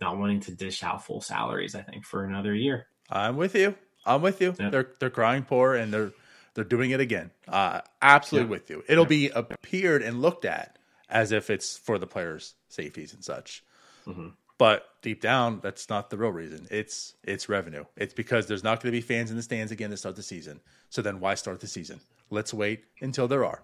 not 0.01 0.19
wanting 0.19 0.41
to 0.41 0.55
dish 0.55 0.83
out 0.83 1.05
full 1.05 1.21
salaries. 1.21 1.75
I 1.75 1.83
think 1.83 2.05
for 2.05 2.25
another 2.25 2.55
year. 2.55 2.87
I'm 3.11 3.37
with 3.37 3.55
you. 3.55 3.75
I'm 4.05 4.23
with 4.23 4.41
you. 4.41 4.55
Yep. 4.59 4.73
They're 4.73 4.91
they're 5.01 5.11
crying 5.11 5.45
poor 5.45 5.75
and 5.75 5.93
they're 5.93 6.13
they're 6.55 6.65
doing 6.65 6.91
it 6.91 7.01
again. 7.01 7.31
Uh, 7.49 7.81
absolutely 8.01 8.51
yep. 8.55 8.61
with 8.61 8.71
you. 8.71 8.85
It'll 8.89 9.05
yep. 9.05 9.09
be 9.09 9.29
appeared 9.29 10.03
and 10.03 10.23
looked 10.23 10.45
at 10.45 10.79
as 11.09 11.33
if 11.33 11.51
it's 11.51 11.77
for 11.77 11.99
the 11.99 12.07
players' 12.07 12.55
safeties 12.69 13.13
and 13.15 13.25
such. 13.25 13.65
Mm-hmm. 14.07 14.29
But 14.59 14.89
deep 15.03 15.21
down, 15.21 15.61
that's 15.63 15.89
not 15.89 16.11
the 16.11 16.17
real 16.17 16.31
reason. 16.31 16.67
It's 16.71 17.15
it's 17.23 17.49
revenue. 17.49 17.85
It's 17.97 18.15
because 18.15 18.47
there's 18.47 18.65
not 18.65 18.83
going 18.83 18.93
to 18.93 18.99
be 18.99 19.03
fans 19.03 19.31
in 19.31 19.37
the 19.37 19.43
stands 19.43 19.71
again 19.71 19.91
to 19.91 19.97
start 19.97 20.17
the 20.17 20.23
season. 20.23 20.61
So 20.89 21.03
then 21.03 21.21
why 21.21 21.35
start 21.35 21.61
the 21.61 21.67
season? 21.67 22.01
Let's 22.31 22.55
wait 22.55 22.85
until 23.01 23.29
there 23.29 23.45
are. 23.45 23.63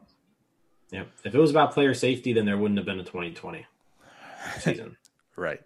Yeah. 0.91 1.05
If 1.25 1.35
it 1.35 1.39
was 1.39 1.51
about 1.51 1.73
player 1.73 1.95
safety, 1.95 2.33
then 2.33 2.45
there 2.45 2.59
wouldn't 2.59 2.79
have 2.79 2.87
been 2.87 3.01
a 3.01 3.05
2020 3.05 3.67
season. 4.59 4.97
right. 5.37 5.63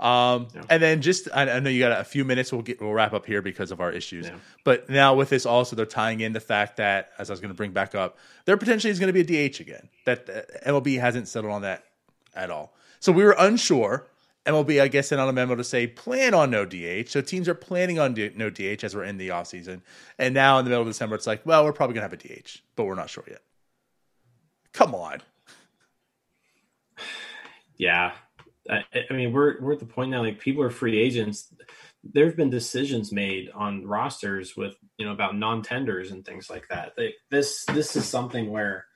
Um, 0.00 0.48
yeah. 0.54 0.62
And 0.70 0.82
then 0.82 1.00
just 1.02 1.28
I, 1.32 1.48
I, 1.48 1.60
know 1.60 1.70
you 1.70 1.80
got 1.80 2.00
a 2.00 2.04
few 2.04 2.24
minutes. 2.24 2.52
We'll 2.52 2.62
get 2.62 2.80
we'll 2.80 2.92
wrap 2.92 3.12
up 3.12 3.26
here 3.26 3.42
because 3.42 3.70
of 3.70 3.80
our 3.80 3.92
issues. 3.92 4.26
Yeah. 4.26 4.36
But 4.64 4.90
now 4.90 5.14
with 5.14 5.30
this 5.30 5.46
also, 5.46 5.76
they're 5.76 5.86
tying 5.86 6.20
in 6.20 6.32
the 6.32 6.40
fact 6.40 6.76
that 6.78 7.12
as 7.18 7.30
I 7.30 7.32
was 7.32 7.40
going 7.40 7.50
to 7.50 7.56
bring 7.56 7.70
back 7.70 7.94
up, 7.94 8.18
there 8.44 8.56
potentially 8.56 8.90
is 8.90 8.98
going 8.98 9.12
to 9.12 9.24
be 9.24 9.36
a 9.36 9.48
DH 9.48 9.60
again. 9.60 9.88
That 10.04 10.28
uh, 10.28 10.70
MLB 10.70 10.98
hasn't 10.98 11.28
settled 11.28 11.52
on 11.52 11.62
that 11.62 11.84
at 12.34 12.50
all. 12.50 12.74
So 13.00 13.12
we 13.12 13.24
were 13.24 13.36
unsure. 13.38 14.06
MLB, 14.46 14.80
I 14.80 14.88
guess, 14.88 15.08
sent 15.08 15.20
out 15.20 15.28
a 15.28 15.32
memo 15.32 15.54
to 15.54 15.64
say 15.64 15.86
plan 15.86 16.34
on 16.34 16.50
no 16.50 16.66
DH. 16.66 17.08
So 17.08 17.20
teams 17.20 17.48
are 17.48 17.54
planning 17.54 17.98
on 17.98 18.14
no 18.36 18.50
DH 18.50 18.84
as 18.84 18.94
we're 18.94 19.04
in 19.04 19.16
the 19.16 19.28
offseason. 19.28 19.80
And 20.18 20.34
now 20.34 20.58
in 20.58 20.64
the 20.64 20.68
middle 20.68 20.82
of 20.82 20.88
December, 20.88 21.16
it's 21.16 21.26
like, 21.26 21.44
well, 21.46 21.64
we're 21.64 21.72
probably 21.72 21.94
going 21.94 22.08
to 22.08 22.16
have 22.16 22.36
a 22.36 22.40
DH, 22.42 22.60
but 22.76 22.84
we're 22.84 22.94
not 22.94 23.08
sure 23.08 23.24
yet. 23.26 23.40
Come 24.72 24.94
on. 24.94 25.22
Yeah, 27.76 28.12
I, 28.70 28.84
I 29.10 29.12
mean, 29.12 29.32
we're 29.32 29.60
we're 29.60 29.72
at 29.72 29.78
the 29.78 29.86
point 29.86 30.10
now. 30.10 30.22
Like 30.22 30.38
people 30.38 30.62
are 30.62 30.70
free 30.70 30.98
agents. 30.98 31.52
There 32.02 32.26
have 32.26 32.36
been 32.36 32.50
decisions 32.50 33.12
made 33.12 33.50
on 33.54 33.86
rosters 33.86 34.56
with 34.56 34.74
you 34.96 35.06
know 35.06 35.12
about 35.12 35.36
non 35.36 35.62
tenders 35.62 36.10
and 36.10 36.24
things 36.24 36.48
like 36.50 36.68
that. 36.68 36.94
They, 36.96 37.14
this 37.30 37.64
this 37.66 37.96
is 37.96 38.04
something 38.04 38.50
where 38.50 38.86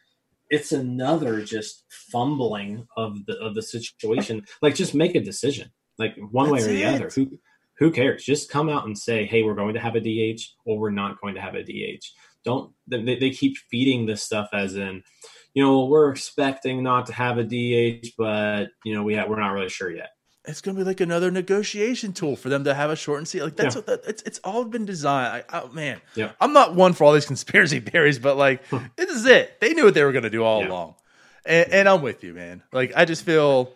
it's 0.50 0.72
another 0.72 1.42
just 1.42 1.84
fumbling 1.90 2.86
of 2.96 3.24
the 3.26 3.36
of 3.38 3.54
the 3.54 3.62
situation. 3.62 4.44
Like 4.62 4.74
just 4.74 4.94
make 4.94 5.14
a 5.14 5.20
decision, 5.20 5.70
like 5.98 6.16
one 6.30 6.50
That's 6.50 6.66
way 6.66 6.70
or 6.70 6.72
the 6.74 6.84
other. 6.84 7.10
Who 7.14 7.38
who 7.78 7.90
cares? 7.90 8.24
Just 8.24 8.50
come 8.50 8.68
out 8.68 8.86
and 8.86 8.98
say, 8.98 9.24
hey, 9.24 9.42
we're 9.42 9.54
going 9.54 9.74
to 9.74 9.80
have 9.80 9.94
a 9.94 10.00
DH 10.00 10.40
or 10.64 10.78
we're 10.78 10.90
not 10.90 11.20
going 11.20 11.34
to 11.34 11.40
have 11.40 11.54
a 11.54 11.62
DH. 11.62 12.04
Don't 12.44 12.72
they, 12.86 13.16
they 13.16 13.30
keep 13.30 13.56
feeding 13.70 14.06
this 14.06 14.22
stuff 14.22 14.48
as 14.52 14.76
in 14.76 15.02
you 15.54 15.64
know, 15.64 15.86
we're 15.86 16.10
expecting 16.10 16.82
not 16.82 17.06
to 17.06 17.12
have 17.12 17.38
a 17.38 17.42
DH, 17.42 18.10
but 18.16 18.68
you 18.84 18.94
know, 18.94 19.02
we 19.02 19.14
have, 19.14 19.28
we're 19.28 19.40
not 19.40 19.52
really 19.52 19.68
sure 19.68 19.90
yet. 19.90 20.10
It's 20.48 20.62
going 20.62 20.74
to 20.74 20.80
be 20.80 20.84
like 20.84 21.00
another 21.00 21.30
negotiation 21.30 22.14
tool 22.14 22.34
for 22.34 22.48
them 22.48 22.64
to 22.64 22.72
have 22.72 22.88
a 22.88 22.96
shortened 22.96 23.28
season. 23.28 23.48
Like 23.48 23.56
that's 23.56 23.74
yeah. 23.74 23.78
what 23.80 23.86
that, 23.86 24.08
it's 24.08 24.22
it's 24.22 24.38
all 24.42 24.64
been 24.64 24.86
designed. 24.86 25.44
I, 25.50 25.60
oh 25.60 25.68
man, 25.68 26.00
yeah. 26.14 26.32
I'm 26.40 26.54
not 26.54 26.74
one 26.74 26.94
for 26.94 27.04
all 27.04 27.12
these 27.12 27.26
conspiracy 27.26 27.80
theories, 27.92 28.18
but 28.18 28.38
like 28.38 28.62
this 28.96 29.10
is 29.10 29.26
it. 29.26 29.60
They 29.60 29.74
knew 29.74 29.84
what 29.84 29.92
they 29.92 30.02
were 30.02 30.12
going 30.12 30.24
to 30.24 30.30
do 30.30 30.42
all 30.42 30.62
yeah. 30.62 30.68
along, 30.68 30.94
and, 31.44 31.70
and 31.70 31.88
I'm 31.88 32.00
with 32.00 32.24
you, 32.24 32.32
man. 32.32 32.62
Like 32.72 32.92
I 32.96 33.04
just 33.04 33.24
feel 33.24 33.74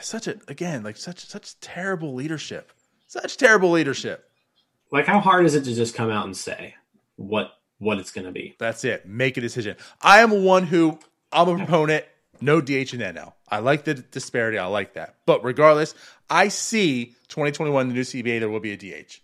such 0.00 0.26
a 0.26 0.38
again 0.48 0.82
like 0.82 0.96
such 0.96 1.26
such 1.26 1.60
terrible 1.60 2.14
leadership, 2.14 2.72
such 3.06 3.36
terrible 3.36 3.70
leadership. 3.70 4.26
like 4.90 5.04
how 5.04 5.20
hard 5.20 5.44
is 5.44 5.54
it 5.54 5.64
to 5.64 5.74
just 5.74 5.94
come 5.94 6.10
out 6.10 6.24
and 6.24 6.34
say 6.34 6.76
what 7.16 7.52
what 7.76 7.98
it's 7.98 8.10
going 8.10 8.26
to 8.26 8.32
be? 8.32 8.56
That's 8.58 8.84
it. 8.84 9.06
Make 9.06 9.36
a 9.36 9.42
decision. 9.42 9.76
I 10.00 10.20
am 10.20 10.44
one 10.44 10.64
who 10.64 10.98
I'm 11.30 11.48
a 11.48 11.56
proponent. 11.56 12.06
No 12.40 12.60
DH 12.60 12.94
in 12.94 13.00
NL. 13.00 13.32
I 13.48 13.58
like 13.58 13.84
the 13.84 13.94
disparity. 13.94 14.58
I 14.58 14.66
like 14.66 14.94
that. 14.94 15.16
But 15.26 15.44
regardless, 15.44 15.94
I 16.30 16.48
see 16.48 17.16
2021 17.28 17.88
the 17.88 17.94
new 17.94 18.00
CBA 18.02 18.40
there 18.40 18.48
will 18.48 18.60
be 18.60 18.72
a 18.72 18.76
DH. 18.76 19.20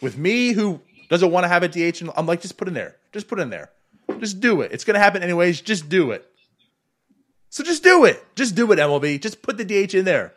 With 0.00 0.18
me, 0.18 0.52
who 0.52 0.80
doesn't 1.08 1.30
want 1.30 1.44
to 1.44 1.48
have 1.48 1.62
a 1.62 1.68
DH, 1.68 2.00
and 2.00 2.10
I'm 2.16 2.26
like, 2.26 2.42
just 2.42 2.56
put 2.56 2.68
in 2.68 2.74
there. 2.74 2.96
Just 3.12 3.28
put 3.28 3.40
in 3.40 3.50
there. 3.50 3.70
Just 4.20 4.40
do 4.40 4.60
it. 4.60 4.72
It's 4.72 4.84
going 4.84 4.94
to 4.94 5.00
happen 5.00 5.22
anyways. 5.22 5.60
Just 5.60 5.88
do 5.88 6.10
it. 6.10 6.26
So 7.48 7.62
just 7.62 7.82
do 7.82 8.04
it. 8.04 8.22
Just 8.34 8.54
do 8.54 8.70
it, 8.72 8.78
MLB. 8.78 9.20
Just 9.20 9.40
put 9.42 9.56
the 9.56 9.64
DH 9.64 9.94
in 9.94 10.04
there. 10.04 10.34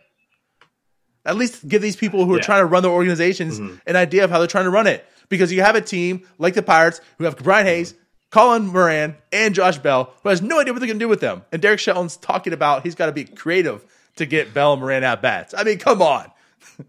At 1.25 1.35
least 1.35 1.67
give 1.67 1.81
these 1.81 1.95
people 1.95 2.25
who 2.25 2.33
are 2.33 2.37
Yeah. 2.37 2.43
trying 2.43 2.61
to 2.61 2.65
run 2.65 2.83
their 2.83 2.91
organizations 2.91 3.59
mm-hmm. 3.59 3.75
an 3.85 3.95
idea 3.95 4.23
of 4.23 4.29
how 4.29 4.37
they're 4.37 4.47
trying 4.47 4.65
to 4.65 4.69
run 4.69 4.87
it. 4.87 5.05
Because 5.27 5.51
you 5.51 5.61
have 5.61 5.75
a 5.75 5.81
team 5.81 6.25
like 6.37 6.53
the 6.53 6.61
Pirates 6.61 7.01
who 7.17 7.25
have 7.25 7.37
Brian 7.37 7.65
Hayes, 7.65 7.95
Colin 8.29 8.67
Moran, 8.67 9.15
and 9.31 9.55
Josh 9.55 9.77
Bell, 9.77 10.13
who 10.23 10.29
has 10.29 10.41
no 10.41 10.59
idea 10.59 10.73
what 10.73 10.79
they're 10.79 10.87
going 10.87 10.99
to 10.99 11.03
do 11.03 11.07
with 11.09 11.21
them. 11.21 11.43
And 11.51 11.61
Derek 11.61 11.79
Shelton's 11.79 12.17
talking 12.17 12.53
about 12.53 12.83
he's 12.83 12.95
got 12.95 13.05
to 13.07 13.11
be 13.13 13.23
creative 13.23 13.85
to 14.17 14.25
get 14.25 14.53
Bell 14.53 14.73
and 14.73 14.81
Moran 14.81 15.03
at 15.03 15.21
bats. 15.21 15.53
I 15.57 15.63
mean, 15.63 15.77
come 15.79 16.01
on. 16.01 16.31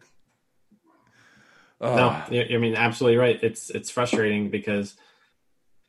No, 1.80 2.08
ah. 2.10 2.26
I 2.28 2.48
I 2.52 2.58
mean 2.58 2.74
absolutely 2.74 3.18
right. 3.18 3.38
It's 3.40 3.70
it's 3.70 3.88
frustrating 3.88 4.50
because 4.50 4.96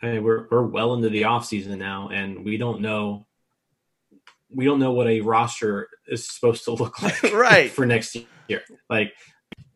I 0.03 0.12
mean, 0.12 0.23
we're 0.23 0.45
we're 0.51 0.62
well 0.62 0.93
into 0.93 1.09
the 1.09 1.23
off 1.23 1.45
season 1.45 1.79
now, 1.79 2.09
and 2.09 2.45
we 2.45 2.57
don't 2.57 2.81
know 2.81 3.25
we 4.51 4.65
don't 4.65 4.79
know 4.79 4.91
what 4.91 5.07
a 5.07 5.21
roster 5.21 5.89
is 6.07 6.27
supposed 6.29 6.63
to 6.65 6.71
look 6.73 7.01
like 7.01 7.23
Right. 7.33 7.71
for 7.71 7.85
next 7.88 8.15
year. 8.47 8.62
Like, 8.89 9.13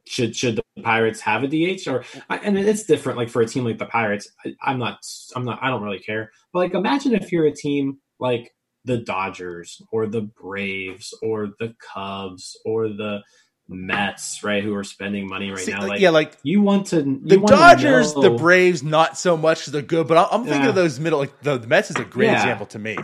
should 0.06 0.36
should 0.36 0.58
the 0.58 0.82
Pirates 0.84 1.22
have 1.22 1.44
a 1.44 1.48
DH 1.48 1.88
or? 1.88 2.04
And 2.30 2.58
it's 2.58 2.84
different. 2.84 3.18
Like 3.18 3.30
for 3.30 3.42
a 3.42 3.48
team 3.48 3.64
like 3.66 3.78
the 3.78 3.86
Pirates, 3.86 4.30
I, 4.46 4.54
I'm 4.62 4.80
not 4.80 5.00
I'm 5.36 5.46
not 5.46 5.60
I 5.62 5.70
don't 5.70 5.82
really 5.84 6.00
care. 6.00 6.32
But 6.52 6.60
like, 6.60 6.74
imagine 6.74 7.14
if 7.14 7.32
you're 7.32 7.46
a 7.46 7.56
team 7.56 8.00
like 8.20 8.54
the 8.86 8.98
Dodgers 8.98 9.82
or 9.92 10.08
the 10.08 10.22
Braves 10.22 11.14
or 11.22 11.52
the 11.60 11.74
Cubs 11.94 12.58
or 12.66 12.90
the 12.90 13.22
Mets, 13.70 14.44
right? 14.44 14.62
Who 14.62 14.76
are 14.76 14.84
spending 14.84 15.28
money 15.28 15.50
right 15.50 15.60
See, 15.60 15.72
now? 15.72 15.88
like, 15.88 16.02
yeah, 16.02 16.10
like 16.10 16.38
you 16.44 16.62
want 16.62 16.88
to 16.88 16.98
you 16.98 17.22
the 17.24 17.38
want 17.38 17.48
to 17.48 17.54
Dodgers, 17.56 18.14
the 18.14 18.32
Braves, 18.32 18.84
not 18.84 19.18
so 19.18 19.38
much 19.38 19.68
they're 19.68 19.82
good. 19.82 20.08
But 20.08 20.28
I'm 20.32 20.44
thinking 20.44 20.64
Yeah. 20.64 20.70
of 20.70 20.76
those 20.76 21.00
middle. 21.00 21.20
Like 21.20 21.40
the, 21.42 21.58
the 21.58 21.68
Mets 21.68 21.90
is 21.90 21.96
a 21.96 22.04
great 22.04 22.26
Yeah. 22.28 22.34
example 22.42 22.66
to 22.68 22.80
me. 22.80 22.98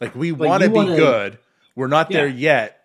Like 0.00 0.14
we 0.14 0.32
want 0.32 0.62
to 0.62 0.68
be 0.70 0.74
wanna- 0.74 0.96
good. 0.96 1.38
We're 1.74 1.88
not 1.88 2.08
there 2.08 2.26
yet. 2.26 2.80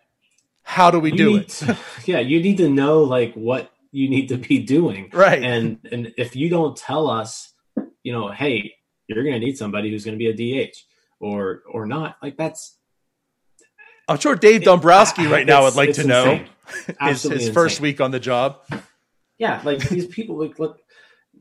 How 0.63 0.91
do 0.91 0.99
we 0.99 1.11
you 1.11 1.17
do 1.17 1.35
it? 1.37 1.49
to- 1.49 1.77
yeah, 2.05 2.19
you 2.19 2.41
need 2.41 2.57
to 2.57 2.69
know 2.69 3.03
like 3.03 3.33
what 3.33 3.71
you 3.91 4.09
need 4.09 4.27
to 4.29 4.37
be 4.37 4.59
doing, 4.59 5.09
Right. 5.13 5.43
And 5.43 5.79
and 5.91 6.13
if 6.17 6.35
you 6.35 6.49
don't 6.49 6.77
tell 6.77 7.09
us, 7.09 7.53
you 8.03 8.13
know, 8.13 8.29
hey, 8.31 8.73
you're 9.07 9.23
going 9.23 9.39
to 9.39 9.45
need 9.45 9.57
somebody 9.57 9.89
who's 9.89 10.05
going 10.05 10.17
to 10.17 10.31
be 10.33 10.61
a 10.61 10.67
DH 10.69 10.75
or 11.19 11.63
or 11.69 11.85
not, 11.85 12.15
like 12.21 12.37
that's 12.37 12.77
I'm 14.07 14.17
sure 14.17 14.35
Dave 14.35 14.63
Dombrowski 14.63 15.27
right 15.27 15.45
now 15.45 15.63
would 15.63 15.75
like 15.75 15.93
to 15.93 16.05
know 16.05 16.43
his, 17.01 17.23
his 17.23 17.49
first 17.49 17.79
week 17.79 18.01
on 18.01 18.11
the 18.11 18.19
job. 18.19 18.59
Yeah, 19.37 19.61
like 19.63 19.79
these 19.89 20.05
people, 20.07 20.39
like 20.39 20.59
look, 20.59 20.79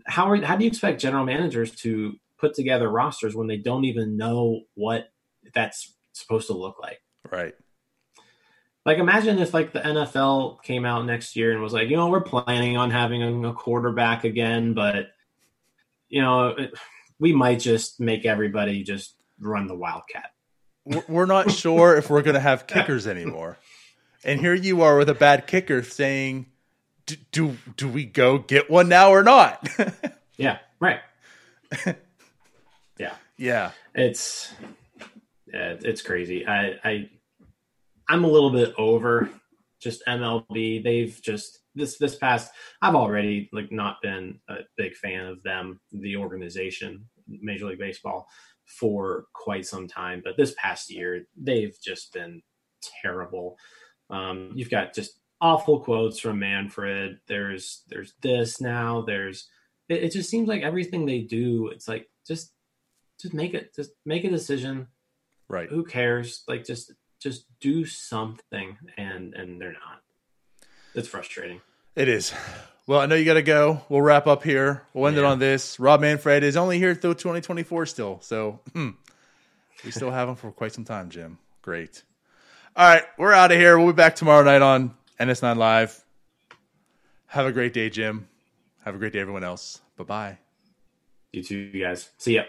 how 0.06 0.30
are 0.30 0.42
how 0.42 0.56
do 0.56 0.64
you 0.64 0.68
expect 0.68 1.00
general 1.00 1.24
managers 1.24 1.74
to 1.76 2.14
put 2.38 2.54
together 2.54 2.88
rosters 2.88 3.34
when 3.34 3.46
they 3.46 3.58
don't 3.58 3.84
even 3.84 4.16
know 4.16 4.62
what 4.74 5.10
that's 5.54 5.94
supposed 6.12 6.46
to 6.48 6.54
look 6.54 6.78
like? 6.80 7.00
Right. 7.30 7.54
Like 8.86 8.98
imagine 8.98 9.38
if 9.38 9.52
like 9.52 9.72
the 9.72 9.80
NFL 9.80 10.62
came 10.62 10.84
out 10.84 11.04
next 11.04 11.36
year 11.36 11.52
and 11.52 11.60
was 11.62 11.72
like, 11.72 11.88
you 11.90 11.96
know, 11.96 12.08
we're 12.08 12.22
planning 12.22 12.76
on 12.76 12.90
having 12.90 13.44
a, 13.44 13.52
quarterback 13.52 14.24
again, 14.24 14.72
but 14.74 15.08
you 16.08 16.22
know, 16.22 16.48
it- 16.48 16.74
we 17.18 17.34
might 17.34 17.60
just 17.60 18.00
make 18.00 18.24
everybody 18.24 18.82
just 18.82 19.14
run 19.38 19.66
the 19.66 19.74
wildcat. 19.74 20.30
We're- 20.86 21.26
not 21.28 21.50
sure 21.62 21.94
if 21.96 22.08
we're 22.08 22.22
going 22.22 22.34
to 22.34 22.40
have 22.40 22.66
kickers 22.66 23.06
anymore. 23.06 23.58
And 24.24 24.40
here 24.40 24.54
you 24.54 24.80
are 24.82 24.96
with 24.96 25.08
a 25.10 25.14
bad 25.14 25.46
kicker 25.46 25.82
saying, 25.82 26.46
"Do 27.06 27.16
do, 27.32 27.56
do 27.76 27.88
we 27.88 28.04
go 28.06 28.38
get 28.38 28.70
one 28.70 28.88
now 28.88 29.10
or 29.10 29.22
not?" 29.22 29.68
Yeah, 30.38 30.56
right. 30.80 31.00
yeah, 32.98 33.14
yeah. 33.36 33.70
it's 33.94 34.52
yeah, 35.52 35.74
it's 35.82 36.00
crazy. 36.00 36.46
I 36.46 36.78
I 36.82 37.10
I'm 38.10 38.24
a 38.24 38.28
little 38.28 38.50
bit 38.50 38.74
over 38.76 39.30
just 39.80 40.02
MLB. 40.06 40.82
They've 40.82 41.18
just 41.22 41.60
this 41.76 41.96
this 41.96 42.16
past. 42.16 42.52
I've 42.82 42.96
already 42.96 43.48
like 43.52 43.70
not 43.70 44.02
been 44.02 44.40
a 44.48 44.56
big 44.76 44.94
fan 44.96 45.26
of 45.26 45.42
them, 45.44 45.80
the 45.92 46.16
organization, 46.16 47.06
Major 47.28 47.66
League 47.66 47.78
Baseball, 47.78 48.26
for 48.66 49.26
quite 49.32 49.64
some 49.64 49.86
time. 49.86 50.22
But 50.24 50.36
this 50.36 50.54
past 50.58 50.90
year, 50.90 51.24
they've 51.40 51.76
just 51.82 52.12
been 52.12 52.42
terrible. 53.00 53.56
Um, 54.10 54.50
you've 54.54 54.70
got 54.70 54.92
just 54.92 55.20
awful 55.40 55.78
quotes 55.78 56.18
from 56.18 56.40
Manfred. 56.40 57.18
There's 57.28 57.84
there's 57.88 58.14
this 58.22 58.60
now. 58.60 59.02
There's 59.02 59.48
it, 59.88 60.02
it 60.02 60.12
just 60.12 60.30
seems 60.30 60.48
like 60.48 60.62
everything 60.62 61.06
they 61.06 61.20
do. 61.20 61.68
It's 61.68 61.86
like 61.86 62.08
just 62.26 62.52
just 63.20 63.34
make 63.34 63.54
it 63.54 63.72
just 63.74 63.92
make 64.04 64.24
a 64.24 64.30
decision 64.30 64.88
Right. 65.48 65.68
who 65.68 65.84
cares 65.84 66.44
like 66.46 66.64
just 66.64 66.92
just 67.20 67.44
do 67.60 67.84
something 67.84 68.76
and 68.96 69.34
and 69.34 69.60
they're 69.60 69.72
not 69.72 70.02
it's 70.94 71.08
frustrating 71.08 71.60
It 71.94 72.08
is. 72.08 72.32
Well, 72.86 72.98
I 72.98 73.06
know 73.06 73.14
you 73.14 73.24
got 73.24 73.34
to 73.34 73.42
go. 73.42 73.82
We'll 73.88 74.00
wrap 74.02 74.26
up 74.26 74.42
here. 74.42 74.82
We'll 74.94 75.06
end 75.06 75.16
it 75.16 75.22
on 75.24 75.38
this. 75.38 75.78
Rob 75.78 76.00
Manfred 76.00 76.42
is 76.42 76.56
only 76.56 76.78
here 76.78 76.94
through 76.94 77.14
2024 77.14 77.86
still. 77.86 78.18
So 78.20 78.58
hmm, 78.72 78.90
we 79.84 79.92
still 79.92 80.10
have 80.10 80.28
him 80.28 80.34
for 80.34 80.50
quite 80.50 80.72
some 80.72 80.84
time, 80.84 81.08
Jim. 81.10 81.38
Great. 81.62 82.02
All 82.74 82.88
right. 82.88 83.04
We're 83.18 83.32
out 83.32 83.52
of 83.52 83.58
here. 83.58 83.78
We'll 83.78 83.92
be 83.92 83.96
back 83.96 84.16
tomorrow 84.16 84.42
night 84.42 84.62
on 84.62 84.94
NS9 85.20 85.56
Live. 85.56 86.04
Have 87.26 87.46
a 87.46 87.52
great 87.52 87.72
day, 87.72 87.90
Jim. 87.90 88.26
Have 88.84 88.96
a 88.96 88.98
great 88.98 89.12
day, 89.12 89.20
everyone 89.20 89.44
else. 89.44 89.80
Bye 89.96 90.04
bye. 90.04 90.38
you 91.32 91.42
too 91.44 91.70
guys 91.70 92.10
see 92.18 92.34
ya 92.36 92.42